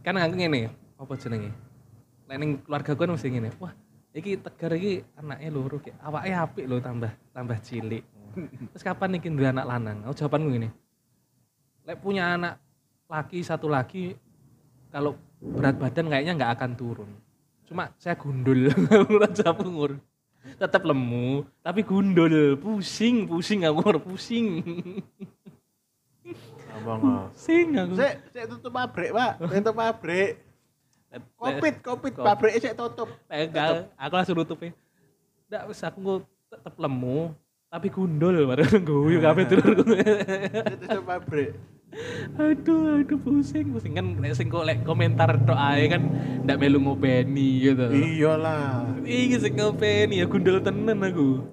[0.00, 1.52] Kan aku ngene, apa jenenge?
[2.24, 3.52] Lek ning keluarga gue mesti ngene.
[3.60, 3.76] Wah,
[4.16, 8.00] iki tegar iki anaknya loro kayak awake apik lho tambah tambah cilik.
[8.72, 10.00] Terus kapan iki dua anak lanang?
[10.08, 10.72] Aku jawabanku ngene.
[11.84, 12.56] Lek punya anak
[13.04, 14.16] laki satu lagi
[14.96, 15.12] kalau
[15.44, 17.10] berat badan kayaknya nggak akan turun.
[17.68, 18.72] Cuma saya gundul
[19.20, 20.00] Raja Pungur.
[20.56, 24.64] Tetap lemu, tapi gundul, pusing, pusing aku pusing.
[26.86, 27.28] Oh.
[27.28, 27.92] Pusing aku.
[27.98, 29.42] Sik, sik tutup pabrik, Pak.
[29.42, 30.40] Tutup pabrik.
[31.36, 32.24] Covid, Covid, Covid.
[32.24, 33.08] pabriknya sik tutup.
[33.28, 34.72] Enggak, aku langsung nutupin.
[35.50, 37.36] Enggak, wis aku tetep lemu,
[37.68, 39.76] tapi gundul bareng guyu kabeh dulur.
[39.92, 41.75] Sik tutup pabrik.
[42.36, 46.02] Aduh, aduh pusing, pusing kan nek sing kok lek komentar tok ae kan
[46.44, 47.88] ndak melu ngopeni gitu.
[47.88, 49.00] Iyalah.
[49.02, 51.44] Iki sing ngopeni ya gundul tenan aku.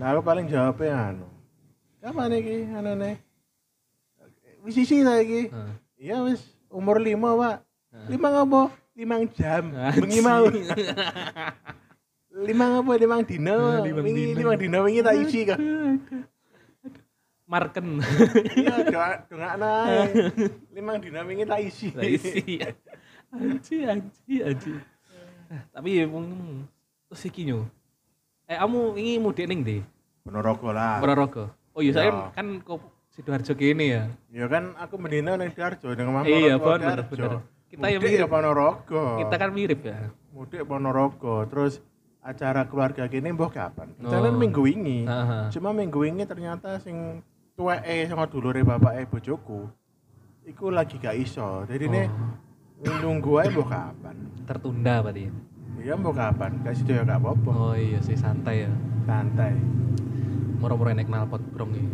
[0.00, 1.28] Nah, aku paling jawabnya anu.
[2.00, 3.14] Kapan iki anu nih?
[4.64, 5.52] Wis isi ta iki?
[6.00, 6.40] Iya wis
[6.72, 7.56] umur lima, Pak.
[8.08, 8.72] Lima ngapa?
[8.96, 9.76] Limang jam.
[10.00, 10.48] Bengi mau.
[12.32, 12.92] Lima ngapa?
[12.96, 13.84] Limang dino.
[13.84, 15.60] Wingi limang dino wingi tak isi kok.
[17.46, 18.02] Marken.
[18.58, 20.02] Iya, doa ae.
[20.74, 21.94] Limang dino wingi tak isi.
[21.94, 22.58] Lah isi.
[23.30, 24.72] Anji, anji, anji.
[25.46, 26.26] Nah, tapi ya mung
[27.06, 27.70] terus iki nyo.
[28.46, 29.78] Eh kamu ini mudik ning ndi?
[30.26, 30.98] Ponorogo lah.
[30.98, 31.54] Ponorogo.
[31.70, 32.34] Oh iya saya Ya.
[32.34, 32.82] kan kok
[33.14, 34.02] Sidoarjo kene ya.
[34.28, 37.46] Ya kan aku mendina ning Sidoarjo ning omah Iya, bener, bener.
[37.66, 38.22] Kita yang Mudik mirip.
[38.22, 39.02] ya Ponorogo.
[39.22, 39.98] Kita kan mirip ya.
[40.34, 41.78] mudik Ponorogo terus
[42.20, 43.94] acara keluarga gini mbah kapan?
[44.02, 44.10] Oh.
[44.10, 45.06] Jalan minggu wingi.
[45.06, 45.42] Heeh.
[45.54, 47.22] Cuma minggu wingi ternyata sing
[47.56, 49.66] tuweke sama dulure bapake bojoku
[50.46, 51.66] iku lagi gak iso.
[51.66, 52.06] Jadi nih
[52.76, 54.16] Oh, nunggu mbah kapan.
[54.44, 55.32] tertunda berarti.
[55.80, 56.60] Iya mbah kapan?
[56.60, 57.52] Gak sido ya gak apa-apa.
[57.56, 58.72] Oh iya sih santai ya.
[59.08, 59.56] Santai.
[60.60, 61.88] Moro-moro enek knalpot brong iki.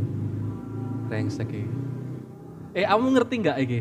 [1.07, 1.65] Brengsek iki.
[2.75, 3.81] Eh, kamu ngerti nggak iki?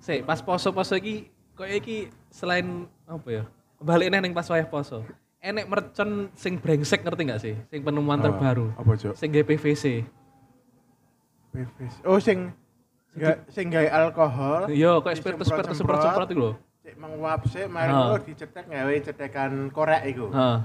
[0.00, 3.44] Sik, pas poso-poso iki kok iki selain apa ya?
[3.76, 5.04] Balik neng pas wayah poso.
[5.46, 7.54] Enek mercon sing brengsek ngerti nggak sih?
[7.70, 8.66] Sing penemuan Oh, terbaru.
[8.74, 9.14] Apa, Cuk?
[9.14, 10.02] Sing GPVC.
[11.52, 11.94] PVC.
[12.02, 12.50] Oh sing
[13.16, 14.68] Gak, sing gawe alkohol.
[14.68, 16.52] Iya, kok spiritus-spiritus semprot-semprot iku lho.
[16.84, 18.12] Cek menguap sik, mari Ah.
[18.12, 20.28] ngono dicetek gawe cetekan korek iku.
[20.28, 20.58] Heeh.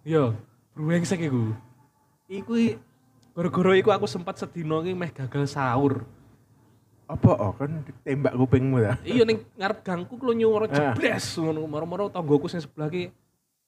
[0.00, 0.24] Iya,
[0.72, 1.52] brengsek iku.
[2.32, 2.52] Iku
[3.36, 6.08] gara-gara iku aku sempat sedino iki meh gagal sahur.
[7.04, 8.96] Apa oh kan ditembak kupingmu ta?
[9.04, 10.96] iya ning ngarep gangku ku nyuwara Ah.
[10.96, 13.12] jebres ngono moro-moro tanggoku sing sebelah ki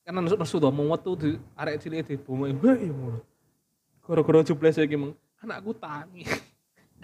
[0.08, 3.20] kan nesu nesu to mau metu di arek cilik di bomo hei ngono
[4.08, 5.12] gara-gara jebres iki meng
[5.44, 6.24] anakku tangi.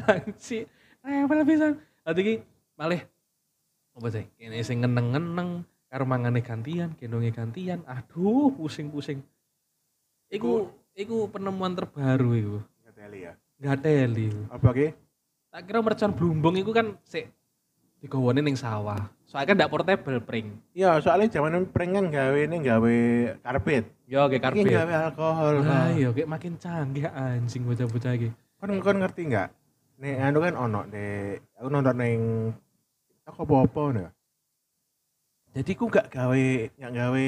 [0.09, 0.64] Anci
[1.05, 1.72] rewel pisan.
[2.00, 2.34] Dadi ki
[2.80, 3.05] malih
[3.92, 4.24] apa sih?
[4.40, 7.84] Kene sing ngeneng-ngeneng karo mangane gantian gendonge gantian.
[7.84, 9.20] Aduh pusing-pusing.
[10.32, 12.59] Iku iku penemuan terbaru iku.
[12.88, 13.32] Ngeteli ya.
[13.61, 14.32] nggak teli.
[14.48, 14.88] Apa ki?
[15.52, 17.28] Tak kira mercon blumbung itu kan sik
[18.00, 19.12] digawane ning sawah.
[19.35, 20.62] Soalnya kan ndak portable pring.
[20.78, 22.97] Iya, soalnya zaman prengan gawe ini gawe
[23.43, 23.82] karpet.
[24.07, 24.70] Yo kayak karpet.
[24.70, 25.59] gawe alkohol.
[25.66, 28.30] Ah iya kayak makin canggih anjing bocah-bocah iki.
[28.62, 29.51] Kon kon ngerti nggak?
[29.99, 32.20] Nih anu kan ono nih, aku nonton neng
[33.26, 34.09] aku apa-apa nih.
[35.59, 36.47] Jadi ku gak gawe,
[36.78, 37.26] gak gawe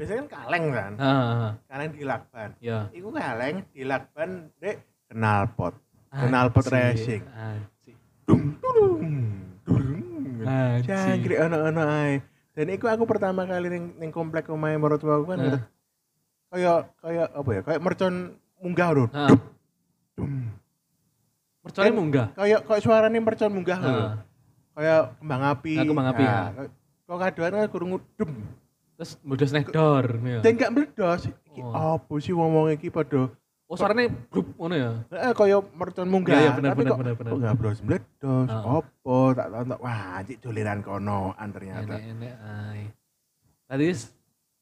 [0.00, 2.56] biasanya kan kaleng kan, Ah, kaleng di lakban.
[2.64, 2.88] ya.
[2.88, 4.80] Iku kaleng di lakban dek
[5.12, 5.76] knalpot.
[6.08, 7.20] Knalpot racing.
[7.36, 7.96] Anjing.
[8.24, 8.96] Dung dung dung.
[9.04, 9.47] Anjing.
[10.80, 12.20] Jangkrik ono-ono ae.
[12.52, 15.62] Dan iku aku pertama kali ning ning komplek omahe mertua aku kan Ah.
[16.48, 17.60] kayak kayak apa ya?
[17.62, 18.14] Kayak mercon
[18.58, 19.04] munggah lho.
[19.10, 19.30] Ah,
[21.62, 22.26] merconnya Kan- munggah.
[22.34, 23.92] Kayak kayak suarane mercon munggah lho.
[23.94, 24.14] Ah,
[24.74, 25.72] Kayak kembang api.
[25.74, 26.38] Ah, kembang api, ya.
[27.02, 28.30] kok- kadoan kan kurung dum.
[28.94, 30.42] terus meledos nek dor ya.
[30.42, 31.30] Dan gak meledos.
[31.46, 31.70] Iki Oh.
[31.94, 33.30] apa sih ngomong iki padha
[33.68, 34.90] Oh suaranya grup ngono ya.
[35.12, 36.32] Heeh, kaya mercon munggah.
[36.32, 37.30] Iya, iya, bener, Tapi bener, kok, bener, bener.
[37.36, 38.48] Kok gak bros meledos?
[38.48, 38.80] Apa?
[39.36, 39.76] Tak tonton.
[39.84, 41.84] Wah, anjir dolenan konoan ternyata.
[41.84, 42.82] Enek-enek ae.
[43.68, 44.08] Tadi s-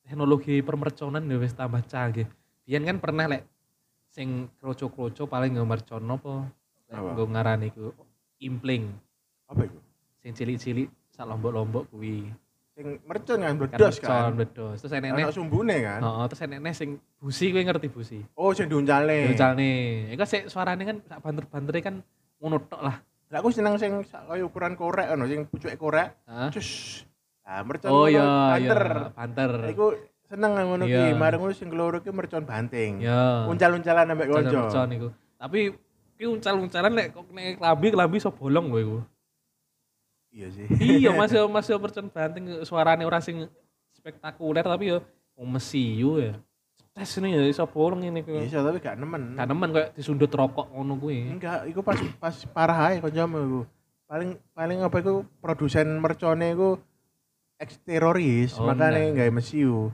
[0.02, 2.26] teknologi permerconan ya wis tambah canggih.
[2.66, 3.46] Biyen kan pernah lek
[4.10, 6.34] sing kroco-kroco paling nggak mercon apa?
[6.90, 7.10] Lek Apa?
[7.14, 7.94] nggo ngarani ku
[8.42, 8.90] impling.
[9.46, 9.78] Apa itu?
[10.18, 12.26] Sing cilik-cilik sak lombok-lombok kuwi.
[12.76, 14.30] Sing mercon kan Kan meledos mercon, kan.
[14.30, 14.76] meledos.
[14.78, 16.00] Terus Ana enek-enek sumbune kan.
[16.04, 18.18] Heeh, terus enek-enek sing busi kowe ngerti busi.
[18.36, 19.16] Oh, sing diuncalne.
[19.26, 19.70] Diuncalne.
[20.12, 21.94] Iku sik suarane kan sak banter-bantere kan
[22.36, 23.00] ngono tok lah.
[23.26, 26.20] Lah aku seneng sing sak kaya ukuran korek ono sing pucuke korek.
[26.52, 27.00] Cus.
[27.42, 28.20] Nah, mercon Oh iya,
[28.54, 28.82] iya, banter.
[29.14, 29.50] banter.
[29.72, 29.86] Iku
[30.26, 31.00] seneng ngono Iya.
[31.00, 31.16] ki.
[31.16, 33.00] Mareng ngono sing keloro ki mercon banting.
[33.00, 33.48] Ya.
[33.48, 34.60] Uncal-uncalan ambek Uncal kanca.
[34.60, 35.08] mercon iku.
[35.40, 35.60] Tapi
[36.12, 38.98] ki uncal-uncalan lek kok nek klambi klambi iso bolong kowe iku.
[40.36, 40.66] Iya sih.
[40.76, 43.48] iya, masih masih mercon banting suarane ora sing
[43.96, 45.00] spektakuler tapi yo
[45.32, 46.36] wong mesiu ya.
[46.92, 48.40] Tes ini ya iso bolong ini kowe.
[48.40, 49.36] Bisa tapi gak nemen.
[49.36, 51.28] Kan nemen koyo disundut rokok ngono kuwi.
[51.28, 53.60] Enggak, iku pas pas parah ae kancamu iku.
[54.08, 56.80] Paling paling apa iku produsen mercone iku
[57.56, 59.32] ex teroris, Oh, makanya enggak.
[59.32, 59.88] mesiu.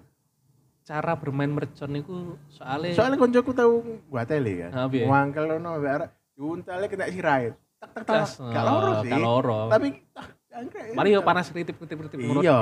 [0.82, 3.74] Cara bermain mercon iku soalnya Soalnya koncoku tahu
[4.10, 4.70] gua tele kan.
[4.74, 5.06] Ah, piye?
[5.06, 7.54] Wangkel ono mbek arek diuntale kena sirai.
[7.82, 9.10] Gak loro oh, sih.
[9.10, 9.60] Gak loro.
[9.68, 10.92] Tapi ah, Jangkrik.
[10.92, 12.40] Mari yo panas ritip-ritip-ritip ngono.
[12.44, 12.60] Iya,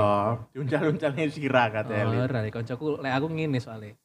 [0.55, 2.23] uncal-uncalnya sirah Oh, katanya.
[2.23, 3.99] ora nek kancaku lek aku ngene soalnya.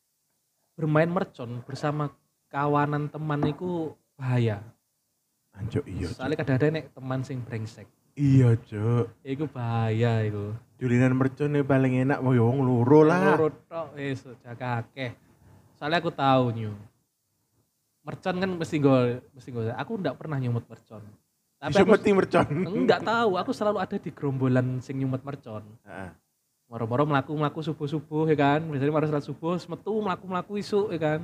[0.74, 2.10] Bermain mercon bersama
[2.50, 4.66] kawanan teman iku bahaya.
[5.54, 6.10] Anjuk iya.
[6.10, 7.86] Soalnya kadang-kadang nek teman sing brengsek.
[8.18, 9.14] Iya, Cuk.
[9.22, 10.58] Iku bahaya iku.
[10.82, 13.38] Dulinan mercon nih paling enak mau wong loro lah.
[13.38, 15.14] Loro tok wis jaga akeh.
[15.78, 16.74] Soalnya aku tahu nyu.
[18.06, 19.00] Mercon kan mesti gue
[19.34, 19.74] mesti gue.
[19.74, 21.02] Aku ndak pernah nyumut mercon.
[21.58, 22.46] Tapi aku mercon.
[22.86, 25.66] enggak tahu, aku selalu ada di gerombolan sing nyumut mercon.
[25.82, 26.14] Heeh.
[26.70, 28.62] Moro-moro melaku-melaku subuh-subuh ya kan.
[28.62, 31.20] Biasanya mari salat subuh, metu melaku-melaku isu ya kan.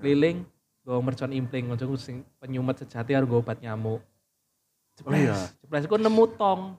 [0.00, 0.48] Keliling
[0.82, 4.00] gue mercon impling kancaku sing penyumet sejati harus gue obat nyamuk.
[5.04, 5.36] Oh iya.
[5.60, 6.76] Jeples iku nemu tong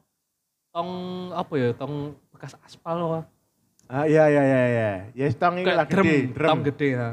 [0.73, 0.89] tong
[1.37, 3.23] apa ya, tong bekas aspal loh.
[3.85, 4.91] Ah iya iya iya iya.
[5.13, 6.49] Ya stong iki lah Kayak drum, gede, drum.
[6.49, 7.09] tong gede ya.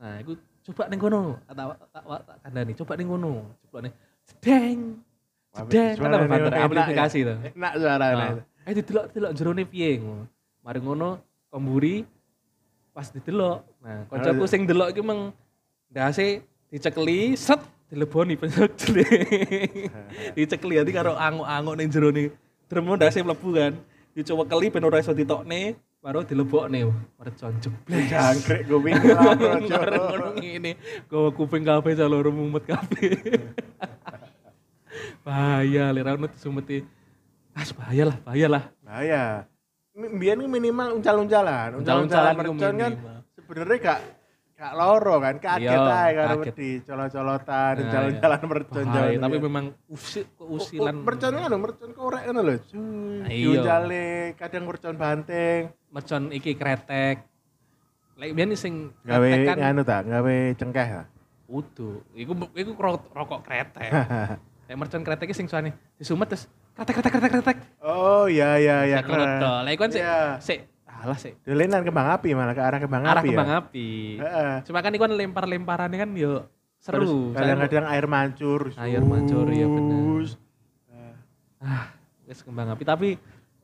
[0.00, 0.32] Nah, iku
[0.64, 3.32] coba ning kono, tak tak tak, tak kandani, coba ning kono.
[3.68, 3.92] Coba nih.
[4.24, 4.80] Sedeng.
[5.52, 7.06] Sedeng kan banter ya.
[7.06, 7.34] to.
[7.52, 8.26] Enak suaranya.
[8.40, 10.24] Nah, eh didelok-delok jerone piye ngono.
[10.64, 11.20] Mari ngono
[11.52, 12.08] komburi
[12.96, 13.60] pas didelok.
[13.84, 15.36] Nah, kancaku sing delok iki meng
[15.92, 16.40] ndase
[16.72, 17.60] dicekeli set
[17.92, 19.04] dileboni pencekli.
[20.36, 22.22] dicekeli nanti karo anguk-anguk ning jerone
[22.66, 23.72] drum ndase mlebu kan.
[24.14, 26.84] Dicowekeli ben ora iso ditokne, baru dilebokne
[27.16, 28.04] mercon jebles.
[28.12, 28.92] Jangkrik kuping.
[29.72, 30.76] Bareng ngono ngene,
[31.08, 33.08] gowo kuping kabeh caloro mumet kabeh.
[35.24, 36.84] bahaya lek ra ono disumeti.
[37.56, 38.62] Ah, bahaya lah, bahaya lah.
[38.84, 39.22] Bahaya.
[39.96, 41.80] Mbiyen ini minimal uncal-uncalan.
[41.80, 42.92] Uncal-uncalan mercon kan
[43.32, 44.00] sebenarnya gak
[44.64, 46.46] gak loro kan, kaget Iya, ae karo kaget.
[46.48, 49.44] wedi colot-colotan, Nah, uncal-uncalan mercon Bahaya, jaman tapi biyen.
[49.44, 52.56] memang usil Oh, keusilan oh, mercon kan mercon korek ngono lho.
[52.62, 52.80] Cuy,
[53.20, 53.44] Nah, iya.
[53.44, 55.60] diuncale, kadang mercon banteng.
[55.86, 57.16] mercon iki kretek.
[58.14, 61.04] Lek biyen sing Gawe kretek kan nganu ta, gawe cengkeh ta.
[61.44, 62.00] utuh.
[62.10, 63.90] Iku iku ro- rokok kretek.
[64.66, 67.56] Lek mercon kretek sing suane disumet terus kretek kretek kretek kretek.
[67.78, 69.52] Oh iya iya iya to.
[69.62, 70.18] Lek iku kan sik Iya.
[70.40, 70.58] sik
[71.04, 73.60] alah sik Dolenan kembang api malah ke arah kembang arah api kembang ya.
[73.60, 73.88] api.
[74.16, 74.54] Heeh.
[74.64, 76.48] Cuma kan iku kan lempar-lemparannya kan yo
[76.80, 77.32] seru.
[77.32, 78.72] Kadang-kadang air mancur.
[78.76, 80.24] Air mancur, iya bener.
[80.24, 80.30] sus.
[81.60, 81.88] ah,
[82.24, 83.08] wis kembang api tapi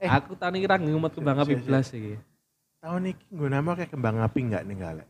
[0.01, 0.09] Eh.
[0.09, 2.17] aku tani kira ngumet kembang api blas iki.
[2.81, 5.09] Tahun ini gue nama kayak kembang api nggak nih galak?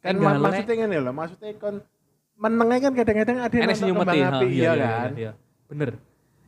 [0.00, 0.44] Kan Nggak, ma- Lek.
[0.48, 1.76] maksudnya kan ya loh, maksudnya kon
[2.40, 5.10] menengnya kan kadang-kadang ada yang nonton kembang ha, api, iya kan?
[5.12, 5.30] Iya,
[5.68, 5.90] bener.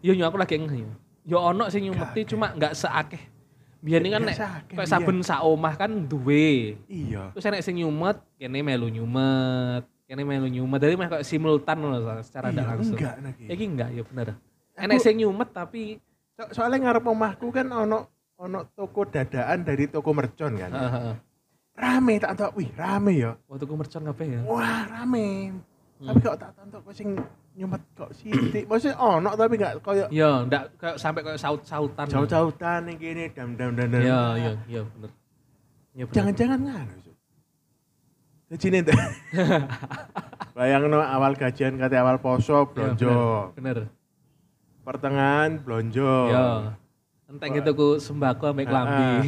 [0.00, 0.92] Yo aku lagi ngeh yo.
[1.28, 3.22] Yo ono sing nyumeti Gak, cuma nggak seakeh.
[3.82, 4.92] Biyen kan Nggak nek seakeh, kayak biyen.
[4.94, 6.78] saben sak omah kan duwe.
[6.86, 7.34] Iya.
[7.34, 10.78] Terus enek sing nyumet, kene melu nyumet, kene melu nyumet.
[10.78, 12.94] Jadi meh kayak simultan loh secara Iya, tidak langsung.
[12.94, 13.44] enggak lagi.
[13.44, 14.26] Iki enggak, ya bener.
[14.72, 15.98] Enek sing nyumet tapi
[16.32, 18.08] So- soalnya ngarep omahku kan ono
[18.38, 20.70] ono toko dadaan dari toko mercon kan.
[21.72, 23.34] Rame tak tahu, wih rame ya.
[23.46, 24.40] Waktu ku mercon kabeh ya.
[24.44, 25.58] Wah rame.
[25.98, 26.06] Hmm.
[26.06, 27.08] Tapi kok tak tonton kok sing
[27.52, 28.64] nyumet kok sithik.
[28.64, 32.06] Maksudnya ono tapi nggak koyo Iya, ndak kayak sampai kayak saut-sautan.
[32.08, 34.00] jauh-jauhan nih gini dam dam dam dam.
[34.00, 35.10] Iya, iya, iya bener.
[35.92, 36.14] Iya bener.
[36.16, 36.58] Jangan-jangan
[38.52, 38.96] nih tuh.
[40.52, 43.16] Bayang no awal gajian kata awal poso Iya, blonjo.
[43.56, 43.78] Bener.
[44.84, 46.14] Pertengahan blonjo.
[46.28, 46.76] Iya.
[47.32, 49.00] Entek gitu ku sembako ambek klambi.
[49.00, 49.20] Ah,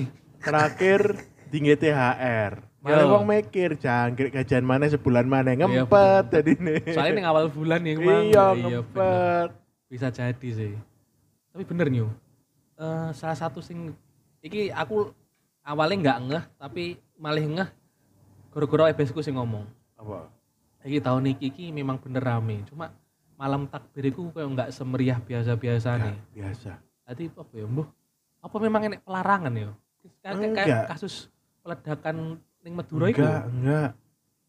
[0.44, 1.00] Terakhir
[1.48, 2.60] tinggi THR.
[2.84, 3.16] Yo.
[3.16, 6.92] wong mikir jangkrik gajian mana sebulan mana Iya, ngempet tadi nih.
[6.92, 8.22] Soalnya ning awal bulan ya emang.
[8.28, 8.64] Iya bener.
[8.84, 9.48] ngempet.
[9.88, 10.76] Bisa jadi sih.
[11.48, 12.12] Tapi bener nyu.
[12.76, 13.96] Eh salah satu sing
[14.44, 15.08] iki aku
[15.64, 16.84] awalnya nggak ngeh tapi
[17.16, 17.68] malah ngeh
[18.52, 19.64] gara-gara ebesku sing ngomong.
[19.96, 20.28] Apa?
[20.84, 22.68] Iki tahun iki iki memang bener rame.
[22.68, 22.92] Cuma
[23.40, 26.16] malam takbir iku kayak nggak semeriah biasa-biasa nih.
[26.36, 26.76] biasa.
[27.08, 27.88] Tadi apa ya, Mbah?
[28.44, 29.72] Apa memang enek pelarangan ya?
[30.20, 31.32] Kayak, kasus
[31.64, 33.20] peledakan ning Madura iku.
[33.20, 33.90] Enggak, enggak.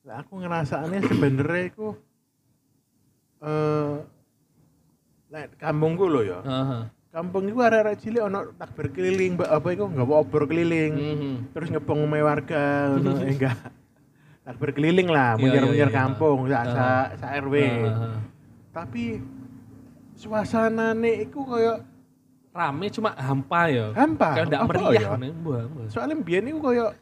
[0.06, 1.88] Lah aku ngerasaannya sebenarnya itu
[3.44, 3.94] eh
[5.30, 6.40] nek kampungku loh ya.
[6.42, 6.84] Heeh.
[7.16, 10.94] Kampung itu arek-arek cilik ono takbir keliling, mbak apa itu nggak obor keliling.
[10.96, 11.34] Mhm.
[11.56, 13.56] Terus ngepong omahe warga ngono enggak.
[14.46, 15.96] Takbir keliling lah, Iya, munyer-munyer iya, iya.
[15.96, 16.76] kampung, sa, Heeh.
[16.78, 16.88] sa,
[17.18, 17.56] sa RW.
[18.70, 19.04] Tapi
[20.14, 21.82] suasanane iku koyo
[22.56, 23.92] Rame cuma hampa ya.
[23.92, 24.32] hampa.
[24.40, 25.10] Kayak ndak meriah ya?
[25.20, 25.32] nih.
[25.92, 26.94] Soalnya biyen iku koyo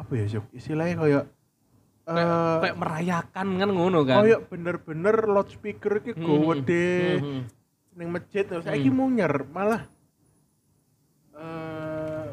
[0.00, 0.48] apa ya, Syuk?
[0.50, 1.24] Istilahnya Kayak,
[2.58, 4.16] kayak merayakan kan ngono kan.
[4.18, 6.42] koyo bener-bener loudspeaker iki Mhm.
[6.58, 6.90] gede
[7.20, 7.40] Mhm.
[7.94, 8.98] ning masjid terus saiki Hmm.
[8.98, 9.86] munyer malah
[11.36, 12.28] eh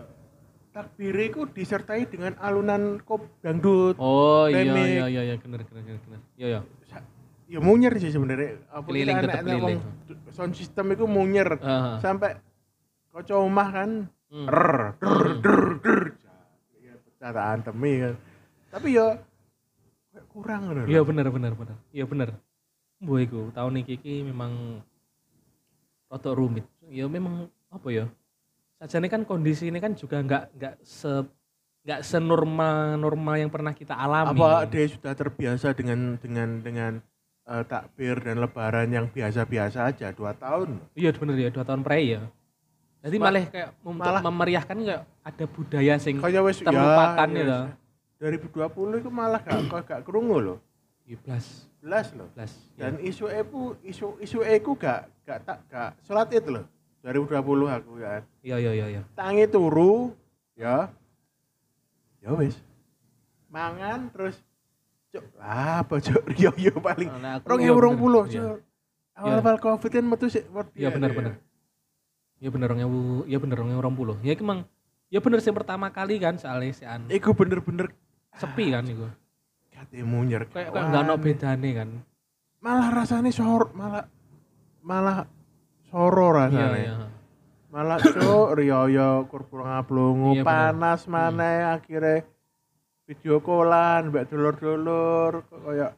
[0.71, 3.97] takbir iku disertai dengan alunan kop dangdut.
[3.97, 6.19] Oh iya iya iya iya bener bener bener.
[6.35, 6.61] Iya iya.
[7.47, 8.59] Ya munyer sih sebenarnya.
[8.67, 9.79] Apa Keliling, kita anak-anak keliling.
[10.31, 11.95] Sound system iku munyer Heeh.
[11.99, 12.41] sampai
[13.09, 13.91] kaca omah kan
[14.27, 14.43] Hmm.
[14.43, 14.99] Rrr.
[17.17, 18.15] Tak antemi kan.
[18.69, 19.17] Tapi ya
[20.29, 20.85] kurang ngono.
[20.85, 20.87] lho.
[20.89, 21.77] Iya bener bener bener.
[21.93, 22.29] Iya bener.
[23.01, 24.81] Mbah iku tahun iki iki memang
[26.09, 26.65] rada rumit.
[26.89, 28.05] Ya memang apa ya?
[28.77, 31.25] Sajane kan kondisi ini kan juga nggak nggak se
[31.87, 34.37] nggak senormal normal yang pernah kita alami.
[34.37, 36.91] Apa dia sudah terbiasa dengan dengan dengan
[37.49, 40.77] eh, takbir dan lebaran yang biasa-biasa aja dua tahun.
[40.93, 42.21] Iya bener ya, dua tahun pre ya.
[42.97, 47.45] Jadi Ma- malah kayak untuk malah- memeriahkan kayak ada budaya sing terlupakan ya, ya.
[47.45, 47.59] ya,
[48.19, 50.57] 2020 itu malah gak kok gak kerungu loh.
[51.05, 52.27] Iblas, Belas loh.
[52.27, 52.51] iblas.
[52.73, 52.89] Ya.
[52.89, 56.65] Dan isu eku isu isu eku gak gak tak gak sholat itu loh.
[56.99, 57.39] 2020
[57.69, 58.19] aku ya.
[58.41, 59.01] Iya iya iya iya.
[59.13, 60.11] Tangi turu
[60.53, 60.91] ya.
[62.19, 62.59] Ya wis.
[63.47, 64.35] Mangan terus
[65.07, 68.03] cuk lah apa cuk yo yo paling Nah, aku- Rong iya ewu rong bener.
[68.03, 68.33] puluh Iya.
[68.35, 68.57] cuk.
[69.15, 70.43] Awal-awal covid kan metu sih.
[70.73, 71.33] Iya benar benar.
[72.37, 74.15] Iya bener orang ewu, iya bener orang orang puluh.
[74.21, 74.61] Ya emang,
[75.09, 77.89] ya bener sih pertama kali kan soalnya si an Iku bener-bener
[78.37, 79.09] sepi kan itu.
[79.73, 80.45] kate munyer.
[80.49, 81.89] Kayak kayak nggak ada bedane kan.
[82.61, 84.05] Malah rasanya sor malah
[84.81, 85.25] malah
[85.85, 86.77] soro Iya rasanya.
[86.77, 86.95] iya.
[87.67, 88.81] Malah cuk riyo
[89.29, 92.25] kurang ablungu Iya, panas mana akhirnya
[93.05, 95.91] video callan mbak dulur-dulur kayak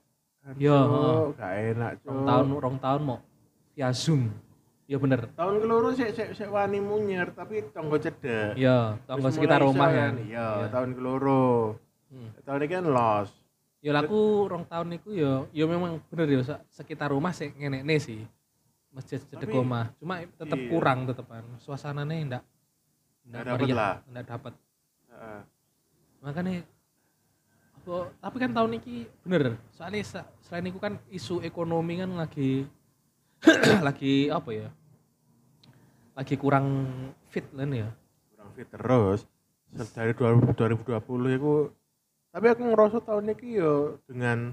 [0.58, 1.24] Iya, heeh.
[1.36, 2.10] gak enak cuk.
[2.10, 3.20] Rong tahun rong tahun mau
[3.76, 4.32] via zoom.
[4.90, 5.30] Iya bener.
[5.38, 8.58] tahun keloro sik sik sik wani munyer tapi tonggo cedek.
[8.58, 10.14] Iya, tonggo sekitar rumah iso kan.
[10.26, 11.78] Iya, tahun keloro.
[12.10, 12.34] Hmm.
[12.42, 13.30] Tahun ini kan los.
[13.86, 17.54] Ya lah aku rong tahun niku ya, ya memang bener ya se- sekitar rumah sih
[17.54, 18.26] ngenekne sih.
[18.90, 19.94] Masjid cedek omah.
[20.02, 20.70] Cuma tetep iya.
[20.74, 21.46] kurang tetepan.
[21.62, 22.44] Suasananya ndak
[23.30, 23.94] Nggak dapet lah.
[24.10, 24.54] Ndak dapat.
[25.14, 25.42] Heeh.
[26.26, 26.54] Makanya
[27.78, 29.54] apa tapi kan tahun ini bener.
[29.70, 32.66] Soalnya selain itu kan isu ekonomi kan lagi
[33.88, 34.70] lagi apa ya?
[36.20, 36.66] Lagi kurang
[37.26, 37.88] fit kan ya.
[38.30, 39.24] kurang fit terus
[39.94, 41.00] dari 2000 2020
[41.32, 41.54] itu
[42.30, 44.52] tapi aku ngerasa tahun ini yo dengan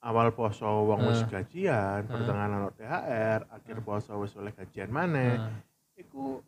[0.00, 1.28] awal poso wong wis Eh.
[1.30, 2.08] gajian, Eh.
[2.08, 5.38] pertengahan ono THR, akhir poso wis oleh gajian maneh.
[5.38, 5.62] Nah,
[5.94, 6.42] Iku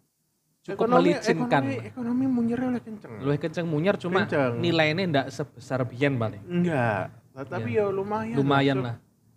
[0.61, 1.63] cukup ekonomi- melicinkan.
[1.63, 3.21] Ekonomi, ekonomi munyer oleh kenceng.
[3.21, 4.59] Luwih kenceng munyar cuma Kenceng.
[4.59, 6.43] nilainya ndak sebesar biyen paling.
[6.43, 7.15] Enggak,
[7.47, 8.35] tapi ya lumayan.
[8.35, 8.97] Lumayan lah.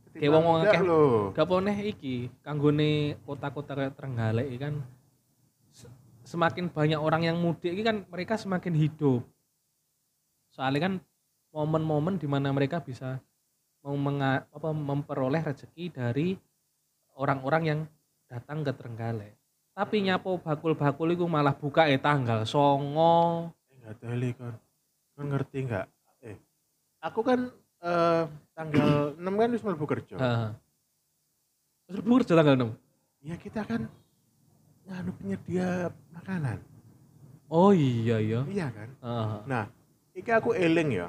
[0.10, 0.82] Kayak wong-wong Enggak akeh.
[0.82, 1.14] loh.
[1.30, 4.82] Gak poneh iki kanggone kota-kota kayak Trenggalek kan
[6.28, 9.24] semakin banyak orang yang mudik iki kan mereka semakin hidup.
[10.52, 10.94] Soalnya kan
[11.56, 13.24] momen-momen di mana mereka bisa
[13.88, 16.36] apa, memperoleh rezeki dari
[17.16, 17.80] orang-orang yang
[18.28, 19.40] datang ke Trenggalek.
[19.72, 23.48] Tapi nyapo bakul-bakul itu malah buka eh tanggal songo.
[23.72, 24.60] Enggak teli kan.
[25.16, 25.88] Kan ngerti enggak?
[26.20, 26.36] Eh,
[27.00, 27.48] aku kan
[27.80, 30.16] eh, tanggal 6 kan wis mlebu kerja.
[30.20, 30.52] Heeh.
[31.96, 32.76] Libur aja tanggal 6.
[33.24, 33.88] Ya kita kan
[34.88, 36.58] nganu penyedia makanan.
[37.48, 38.42] Oh iya iya.
[38.48, 38.90] Iya kan?
[39.00, 39.40] Heeh.
[39.48, 39.64] Nah,
[40.16, 41.08] iki aku eling ya.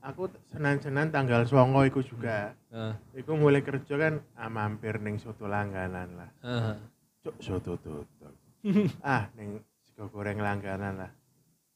[0.00, 2.54] Aku senan-senan tanggal songo iku juga.
[2.70, 3.22] Heeh.
[3.22, 6.30] Iku mulai kerja kan ah, mampir ning soto langganan lah.
[6.42, 6.76] Heeh.
[7.22, 8.34] Cuk soto tutup.
[9.06, 11.10] ah, ning sego goreng langganan lah.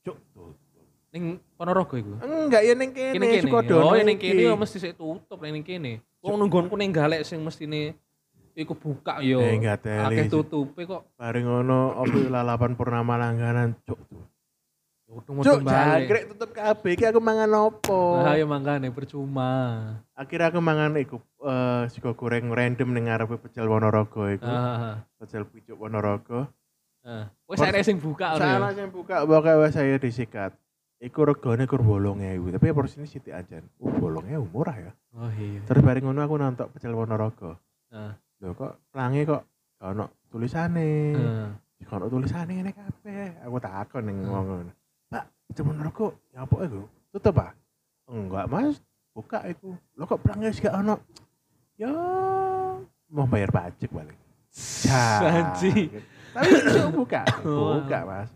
[0.02, 0.86] Cuk tutup.
[1.14, 2.18] Ning Ponorogo iku.
[2.22, 3.42] Enggak ya ning kene, Kene kene.
[3.46, 4.34] Sukodono Oh, ning iki.
[4.34, 6.02] kene yo mesti sik tutup ning kene.
[6.24, 7.94] Wong nunggonku ning galek sing mestine
[8.54, 9.42] iku buka yo.
[9.42, 10.22] Eh, enggak teli.
[10.22, 11.10] Akeh tutupe kok.
[11.18, 13.98] Bareng ngono opo lalapan purnama langganan cuk.
[15.14, 16.10] Cuk, balik.
[16.10, 18.18] jangkrik tutup kabeh iki aku mangan opo?
[18.18, 19.52] Nah, ya mangkane percuma.
[20.16, 24.48] Akhirnya aku mangan iku eh sego goreng random ning ngarepe pecel Ponorogo iku.
[24.48, 25.06] Ah.
[25.20, 26.50] Pecel pucuk Ponorogo.
[27.06, 27.30] ah.
[27.46, 28.58] Wis arek sing buka ya.
[28.58, 30.50] Salah yang buka pokoknya wes saya disikat.
[30.98, 33.60] Iku regane kur bolong ewu, tapi porsinya sithik aja.
[33.76, 34.92] Uh, bolong ewu murah ya.
[35.14, 35.60] Oh iya.
[35.68, 37.60] Terus bareng ngono aku nonton pecel Ponorogo.
[37.92, 38.18] Ah.
[38.44, 39.40] Lho kok pelangi kok
[39.80, 40.88] gak ono tulisane.
[41.16, 41.48] Ah.
[41.80, 43.40] Gak ono tulisane ngene kabeh.
[43.40, 44.32] Aku takon ning Hmm.
[44.36, 44.72] wong ngono.
[45.08, 46.82] Pak, pecel Ponorogo ya apa iku?
[47.08, 47.52] Tutup, Pak?
[48.12, 48.76] Enggak, Mas.
[49.16, 49.72] Buka iku.
[49.96, 51.00] Lho kok pelangi wis gak ono?
[51.80, 51.88] Ya
[53.08, 54.18] mau bayar pajak balik.
[55.24, 55.88] Anji.
[56.36, 57.22] Tapi itu buka.
[57.48, 57.80] Oh.
[57.80, 58.30] Buka, Mas.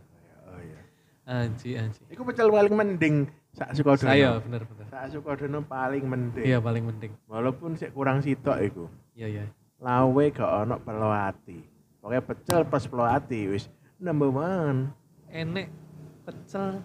[0.48, 0.80] Oh iya.
[1.28, 2.00] Anji, anji.
[2.08, 4.08] Iku pecel paling mending sak Sukodono.
[4.08, 4.86] Saya bener bener.
[4.88, 6.46] Sak Sukodono paling mending.
[6.48, 7.12] Iya paling penting.
[7.28, 8.84] Walaupun sik kurang sitok iku.
[9.12, 9.44] Iya iya.
[9.78, 11.58] Lawe gak ono peloati.
[12.02, 13.64] Pokoknya pecel plus peloati wis
[14.02, 14.90] number one.
[15.30, 15.70] Enek
[16.26, 16.82] pecel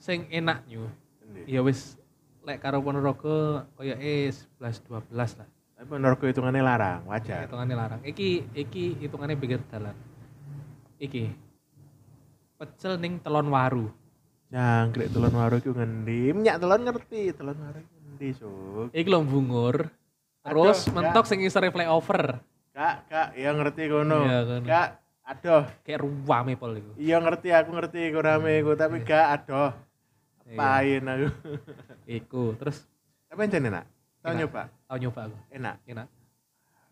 [0.00, 0.64] sing enak.
[0.68, 1.44] Endi?
[1.48, 2.00] Ya wis
[2.42, 5.48] lek karo Ponorogo kaya eh 11 12 lah.
[5.82, 7.44] Tapi menurutku hitungannya larang, wajar.
[7.50, 8.00] Hitungannya larang.
[8.06, 9.96] Iki iki hitungannya pinggir dalan.
[10.96, 11.28] Iki
[12.56, 13.90] pecel ning telon waru.
[14.52, 16.30] Jangkrik telon waru iku ngendi?
[16.36, 18.88] Minyak telon ngerti, telon waru ngendi, Suk?
[18.94, 19.90] Iki lho bungur.
[20.42, 22.42] Terus Aduh, mentok sing isore flyover.
[22.74, 24.26] Kak, Kak, ya ngerti kono.
[24.26, 24.66] Iya, kono.
[24.66, 24.88] Kak,
[25.22, 25.64] aduh.
[25.86, 26.90] Kayak ruwame pol iku.
[26.98, 29.70] Iya ngerti, aku ngerti iku rame iku, tapi gak aduh.
[30.48, 30.58] Iya.
[30.58, 31.28] Pain aku.
[32.04, 32.84] Iku terus
[33.30, 33.84] Tapi enak enak.
[34.20, 34.40] Tahu Enak.
[34.44, 34.62] nyoba?
[34.68, 35.36] tau nyoba aku.
[35.48, 35.76] Enak.
[35.88, 36.08] Enak.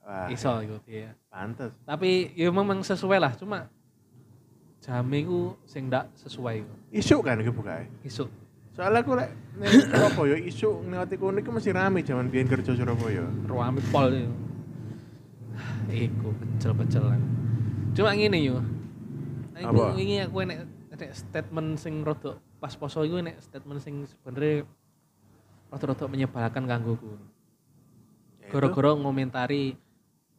[0.01, 1.13] Wah, iso iku iya.
[1.29, 1.77] pantes.
[1.85, 3.69] Tapi ya memang sesuai lah, cuma
[4.81, 6.75] jam iku sing ndak sesuai iku.
[6.89, 7.85] Isuk kan iki bukae.
[8.01, 8.33] Isuk.
[8.71, 13.27] Soalnya aku lek ning Surabaya isuk ngelati kono iki mesti rame jaman biyen kerja Surabaya.
[13.51, 14.35] Ruame pol iku.
[15.91, 17.21] Iku pecel-pecelan.
[17.93, 18.63] Cuma ngene yo.
[19.59, 19.99] Aku Apa?
[19.99, 20.59] wingi aku enek
[20.95, 24.65] enek statement sing rada pas poso iku enek statement sing sebenarnya
[25.69, 27.19] rada-rada menyebalkan kanggoku.
[28.41, 29.75] Yaitu, Gara-gara ngomentari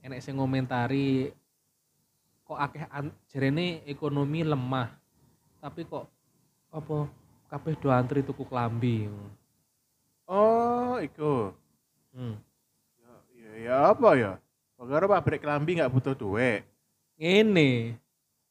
[0.02, 1.30] enek sing ngomentari
[2.48, 2.88] kok akeh
[3.28, 4.90] jarene ekonomi lemah.
[5.62, 6.08] Tapi kok
[6.72, 7.21] apa
[7.52, 9.12] kabeh do antri tuku klambi.
[10.24, 11.52] Oh, iku.
[12.16, 12.40] Hmm.
[12.96, 14.32] Ya, ya, ya apa ya?
[14.80, 16.64] Pokoknya pabrik kelambi nggak butuh duit.
[17.20, 18.00] Ngene.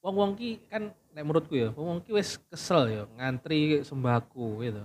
[0.05, 4.85] Wong-wong ki kan nek menurutku ya, wong-wong ki wis kesel ya ngantri sembako gitu.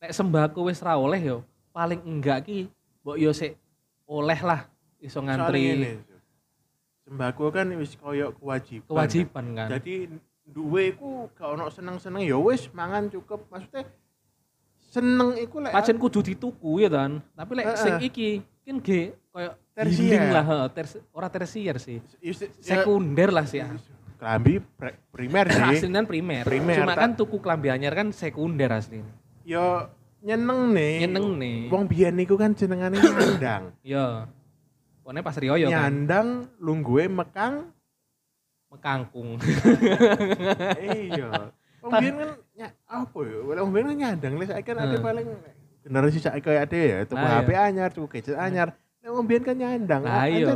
[0.00, 1.36] Nek sembako wis ra oleh ya,
[1.72, 2.68] paling enggak ki
[3.00, 3.56] mbok yo sik
[4.04, 4.68] oleh lah
[5.00, 6.00] iso ngantri.
[7.04, 8.88] Sembako kan wis koyo kewajiban.
[8.88, 9.68] kewajiban kan.
[9.78, 9.94] Jadi
[10.44, 13.48] duwe iku gak ono seneng-seneng ya wis mangan cukup.
[13.48, 13.88] Maksudnya
[14.90, 17.18] seneng iku lek Pancen kudu dituku ya kan.
[17.32, 17.80] Tapi lek Heeh.
[17.80, 18.28] sing iki
[18.62, 20.30] kan ge koyo Tersier.
[20.30, 21.98] lah, ters, ora tersier sih.
[22.22, 22.30] Ya,
[22.62, 23.58] Sekunder lah sih.
[24.14, 25.82] kelambi pre- primer sih.
[25.82, 26.46] Aslinya primer.
[26.46, 29.10] Primer, Cuma kan tuku klambi anyar kan sekunder aslinya.
[29.42, 29.90] Yo
[30.22, 30.94] nyeneng nih.
[31.04, 31.58] Nyeneng nih.
[31.68, 33.74] Wong biyen niku kan jenengane nyandang.
[33.82, 34.30] Ya.
[35.02, 36.26] Pokoknya pas Rioyo kan Nyandang
[36.56, 37.74] lungguhe mekang.
[38.74, 39.38] Mekangkung.
[40.82, 41.48] iya.
[41.84, 43.38] Wong biyen kan nya, apa ya?
[43.60, 45.04] Wong biyen kan nyandang lek saiki kan Hmm.
[45.04, 45.26] paling
[45.84, 48.68] generasi saiki koyo ade ya, tuku HP anyar, tuku gadget anyar.
[49.04, 50.02] Nek wong biyen kan nyandang.
[50.02, 50.52] Lah iya.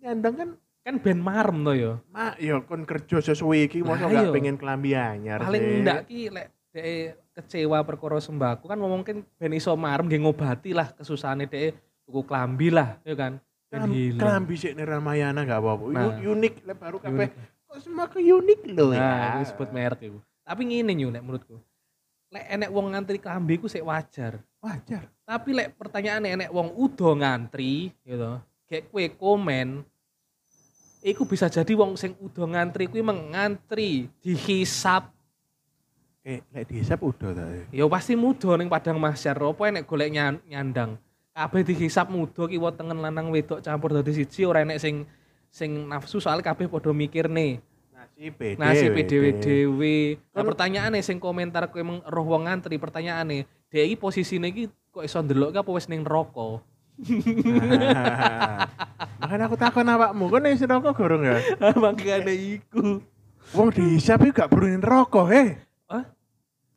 [0.00, 0.50] Nyandang kan
[0.86, 1.98] Kan ben marem to ya.
[2.14, 4.30] mak ya kon kerja sesuai iki mosok Lah gak iya.
[4.30, 5.42] pengen kelambi anyar.
[5.42, 5.82] Paling sih.
[5.82, 6.86] ndak ki lek dhek
[7.34, 11.74] kecewa perkara sembako kan ngomong kan ben iso marem nggih ngobati lah kesusahane dhek
[12.06, 13.42] tuku klambi lah, ya kan.
[13.66, 15.84] Kelambi sik ning Ramayana gak apa-apa.
[15.90, 16.22] Nah.
[16.22, 17.34] Unik lek baru kabeh.
[17.66, 19.36] Kok sembako unik lho ya.
[19.36, 20.18] Nah, sebut merek itu.
[20.42, 21.58] Tapi ngene yo nek menurutku.
[22.30, 24.38] Lek enek wong ngantri klambi ku sik wajar.
[24.62, 25.10] Wajar.
[25.22, 28.38] Tapi lek pertanyaane enek wong udo ngantri gitu.
[28.66, 29.82] Kayak kue komen
[31.06, 35.14] Iku bisa jadi wong sing udo ngantri kuwi mengantri dihisap
[36.26, 37.46] Eh, lek dihisap udah ta.
[37.46, 37.62] ya.
[37.70, 39.38] Ya pasti mudo ning padang mahsyar.
[39.38, 40.98] Apa enek golek nyan- nyandang.
[41.30, 45.06] Kabeh dihisap mudo kiwa tengen lanang wedok campur dadi siji ora enek sing
[45.50, 47.60] sing nafsu soal kabeh padha mikir nih.
[47.92, 48.56] Nasi PD.
[48.56, 49.08] Nasib wede.
[49.08, 49.96] dhewe dhewe.
[50.32, 54.72] Nah, Kan- pertanyaane sing komentar kowe emang roh wong ngantri pertanyaane, dhek iki posisine iki
[54.92, 56.64] kok iso ndelok apa wis ning neraka?
[59.20, 61.36] Makanya aku takon awakmu, kok nek rokok gorong ya?
[61.84, 63.04] Makane iku.
[63.52, 65.60] Wong dihisap iki gak perlu rokok, he.
[65.86, 66.04] Hah?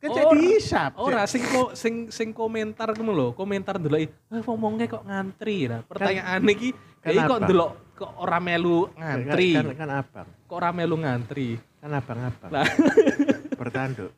[0.00, 0.90] Kan cek dihisap.
[0.96, 5.84] Ora sing ko, sing sing komentar ngono lho, komentar ndeloki, "Ah wong-wonge kok ngantri." Nah,
[5.84, 7.44] pertanyaane iki, kan dhek iki kok apa?
[7.48, 9.50] ndelok kok ora melu ngantri.
[9.52, 10.28] Kan, kan, kan abang.
[10.48, 11.48] Kok ora melu ngantri?
[11.80, 12.50] Kan abang-abang.
[12.52, 12.66] Lah.
[13.60, 14.10] Bertanduk.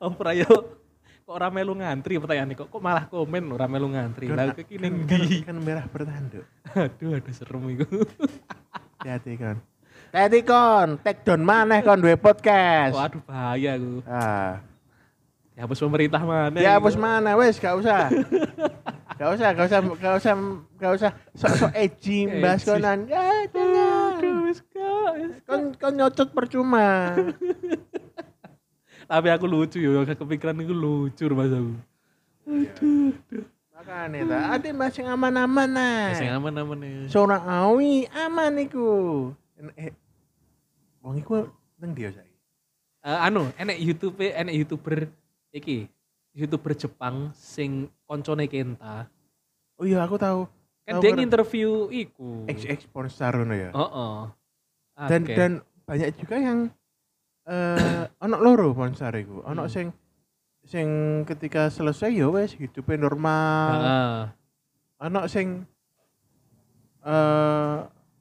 [0.00, 0.52] Ora yo
[1.24, 4.28] kok ora melu ngantri pertanyaane kok kok malah komen ora melu ngantri.
[4.28, 5.40] Lah iki ning kan, ndi?
[5.44, 6.44] kan merah bertanduk.
[6.76, 7.86] Aduh, aduh serem iku.
[9.00, 9.56] Hati-hati kon.
[10.12, 12.92] Hati kon, take down maneh kon duwe podcast.
[12.92, 14.04] Waduh bahaya aku.
[14.04, 14.60] Ah,
[15.60, 16.56] Dihapus pemerintah mana?
[16.56, 18.08] ya hapus mana wes, gak usah.
[19.20, 20.34] Gak usah, gak usah, gak usah,
[20.80, 22.72] gak usah sok-sok edgy mbahas Edgy.
[22.72, 22.98] konan.
[23.04, 24.16] Ya, jangan.
[24.16, 25.12] Aduh, wis kak.
[25.44, 27.12] Kon kon nyocot percuma.
[29.12, 31.76] Tapi aku lucu yo, kepikiran itu lucu mas aku.
[33.76, 36.16] Makanya ta, ade mbahas yang aman-aman nah.
[36.16, 37.12] Sing aman-aman ya.
[37.12, 38.88] Seorang awi aman iku.
[39.76, 39.92] Eh,
[41.04, 41.44] wong iku
[41.76, 42.40] nang dia saiki.
[43.04, 45.12] Eh, anu, enek YouTube, enek YouTuber
[45.52, 45.92] iki.
[46.40, 47.70] YouTuber Jepang sing
[48.02, 49.04] koncone Kenta.
[49.76, 50.48] Oh iya aku tahu.
[50.82, 52.48] Kan Tahu, dia interview iku.
[52.48, 53.70] XX pornstar ngono ya.
[53.70, 54.16] Heeh.
[55.00, 55.36] dan Akeh.
[55.36, 55.52] dan
[55.84, 56.58] banyak juga yang
[57.44, 59.44] eh ono loro pornstar iku.
[59.44, 59.72] Ono Hmm.
[59.72, 59.86] sing
[60.62, 60.88] sing
[61.24, 63.70] ketika selesai ya wes hidupnya normal.
[63.76, 64.18] Heeh.
[65.02, 65.64] Ono sing
[67.02, 67.76] eh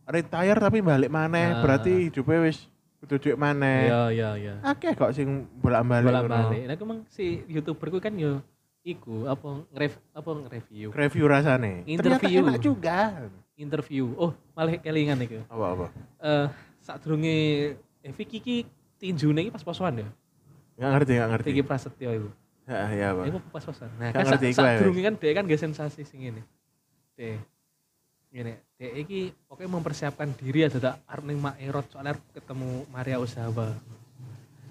[0.06, 1.62] retire tapi balik maneh, Ah.
[1.62, 2.66] berarti hidupnya wis
[3.00, 3.88] kudu duit maneh.
[3.88, 4.54] Iya, iya, iya.
[4.62, 6.36] Akeh kok sing bolak-balik bolak ngono.
[6.52, 8.44] balik nah emang si youtuber ku kan yo
[8.80, 11.84] iku apa ngerev apa nge-review Review rasane.
[11.84, 12.44] Interview.
[12.44, 12.98] Ternyata enak juga.
[13.56, 15.92] interview oh malah kelingan iku Apa-apa?
[16.24, 16.48] eh
[16.80, 17.36] sadurunge
[18.00, 18.58] eh Vicky ki
[18.96, 20.08] tinjune iki pas posoan ya
[20.80, 21.48] Enggak ngerti, enggak ngerti.
[21.52, 22.30] Vicky Prasetyo iku
[22.64, 23.26] Ya, ya, Pak.
[23.28, 26.40] iku pas posoan nah kan sadurunge kan dia kan gak sensasi sing ini
[27.20, 27.36] deh
[28.30, 32.70] gini dia iki pokoknya mempersiapkan diri ada tak arep ning Mak Erot soalnya arep ketemu
[32.88, 33.74] Maria Ozawa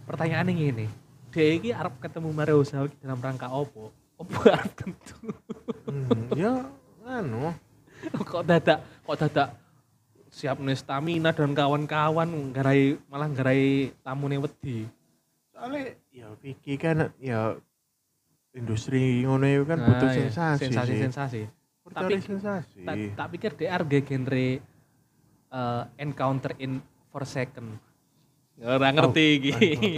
[0.07, 0.87] pertanyaannya gini
[1.29, 5.17] dia iki arep ketemu Maria Ozawa dalam rangka opo opo arep tentu
[5.89, 6.69] Hmm, ya
[7.09, 7.49] anu.
[8.29, 9.57] kok dadak kok dadak
[10.29, 14.85] siap nih stamina dan kawan-kawan garai malah garai tamu nih wedi.
[15.49, 17.57] Soalnya ya Vicky kan ya
[18.53, 20.61] industri ngono kan Nah, butuh iya, sensasi.
[20.69, 21.01] sensasi, sih.
[21.09, 21.43] sensasi.
[22.05, 22.81] Tapi- sensasi.
[22.85, 24.49] Tak, tak pikir DR ge genre
[25.49, 26.79] eh, encounter in
[27.11, 27.81] for second.
[28.59, 29.53] Ora ngerti iki,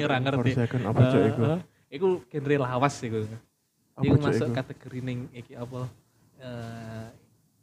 [0.07, 0.53] ora ngerti.
[0.53, 1.43] For second apa cok iku?
[1.43, 3.19] Eh, eh, Iku genre lawas iku.
[4.01, 4.57] Iku masuk iku?
[4.57, 5.89] kategori ning iki apa
[6.41, 7.09] eh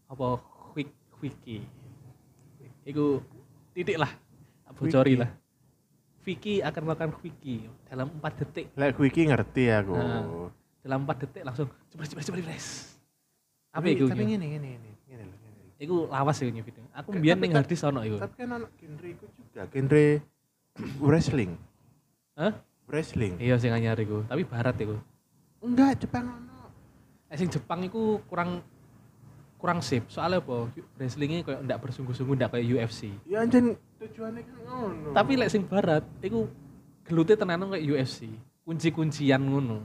[0.09, 0.27] apa
[0.73, 1.63] quick quickie.
[2.83, 3.21] Iku
[3.73, 4.11] titik lah.
[4.77, 5.31] Bocori lah.
[6.27, 8.65] Vicky akan melakukan quickie dalam 4 detik.
[8.75, 9.95] Lek Vicky ngerti aku.
[9.95, 10.51] Nah.
[10.83, 12.63] Dalam 4 detik langsung cepet cepet cepet cepet.
[13.77, 14.05] Apa Tapi- iku?
[14.09, 15.37] Tapi ngene ngene ngene ngene lho.
[15.77, 16.81] Iku lawas iku video.
[16.97, 18.17] Aku mbiyen ning harddisk ono iku.
[18.17, 20.05] Tapi kan anak genre iku juga genre
[21.05, 21.51] wrestling.
[22.33, 22.53] Hah?
[22.89, 23.37] Wrestling.
[23.37, 24.97] Iya sing anyar iku, tapi barat iku.
[25.61, 26.73] Enggak, Jepang ono.
[27.27, 28.65] Eh sing Jepang iku kurang
[29.57, 30.05] kurang sip.
[30.07, 30.69] Soalnya apa?
[30.95, 33.13] Wrestlingnya kayak ndak bersungguh-sungguh ndak kayak UFC.
[33.25, 35.09] Ya anjen tujuannya kan ngono.
[35.13, 36.45] Tapi lek sing barat iku
[37.03, 38.29] gelute tenanan kayak UFC.
[38.63, 39.81] Kunci-kuncian ngono.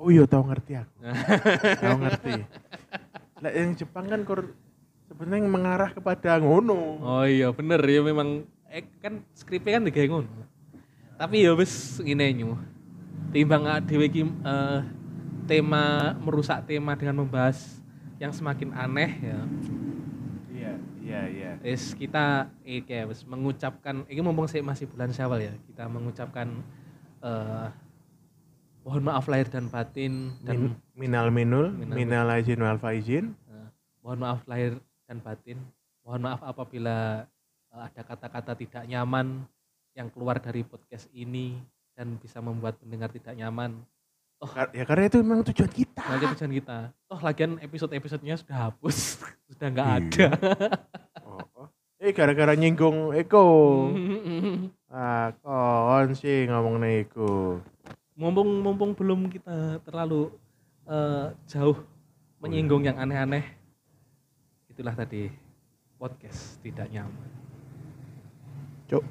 [0.00, 0.96] Oh iya tau ngerti aku.
[1.84, 2.32] tau ngerti.
[3.44, 4.56] Lek yang Jepang kan kur
[5.12, 6.96] sebenarnya mengarah kepada ngono.
[7.04, 10.48] Oh iya bener ya memang eh, kan skripnya kan digawe ngono.
[11.20, 12.56] Tapi ya wis ngene nyu.
[13.28, 14.80] Timbang dhewe iki eh,
[15.44, 17.84] tema merusak tema dengan membahas
[18.16, 19.40] yang semakin aneh ya.
[20.48, 20.72] Iya,
[21.04, 21.50] iya, iya.
[21.60, 25.52] Wis kita eh kayak wis mengucapkan ini mumpung sih masih bulan Syawal ya.
[25.68, 26.48] Kita mengucapkan
[27.20, 27.89] eh
[28.80, 33.36] mohon maaf lahir dan batin dan Min, minal minul, Minal- minal aizin wal faizin.
[33.46, 33.68] eh,
[34.00, 35.58] mohon maaf lahir dan batin.
[36.00, 37.28] Mohon maaf apabila
[37.68, 39.44] eh, ada kata-kata tidak nyaman
[39.92, 41.58] yang keluar dari podcast ini
[41.92, 43.76] dan bisa membuat pendengar tidak nyaman.
[44.40, 46.00] Kar- Ya karena itu memang tujuan kita.
[46.00, 46.78] Nah, itu tujuan kita.
[47.06, 49.20] Oh, lagian episode-episodenya sudah hapus,
[49.52, 49.98] sudah nggak Iya.
[50.00, 50.28] ada.
[51.20, 51.68] Oh, oh.
[52.00, 53.44] Eh gara-gara nyinggung Eko.
[54.90, 57.62] Ah, kon sih ngomong Eko
[58.20, 60.28] mumpung mumpung belum kita terlalu
[60.84, 61.80] uh, jauh
[62.44, 62.88] menyinggung oh, iya.
[62.92, 63.44] yang aneh-aneh
[64.68, 65.32] itulah tadi
[65.96, 67.28] podcast tidak nyaman.
[68.88, 69.04] Cuk.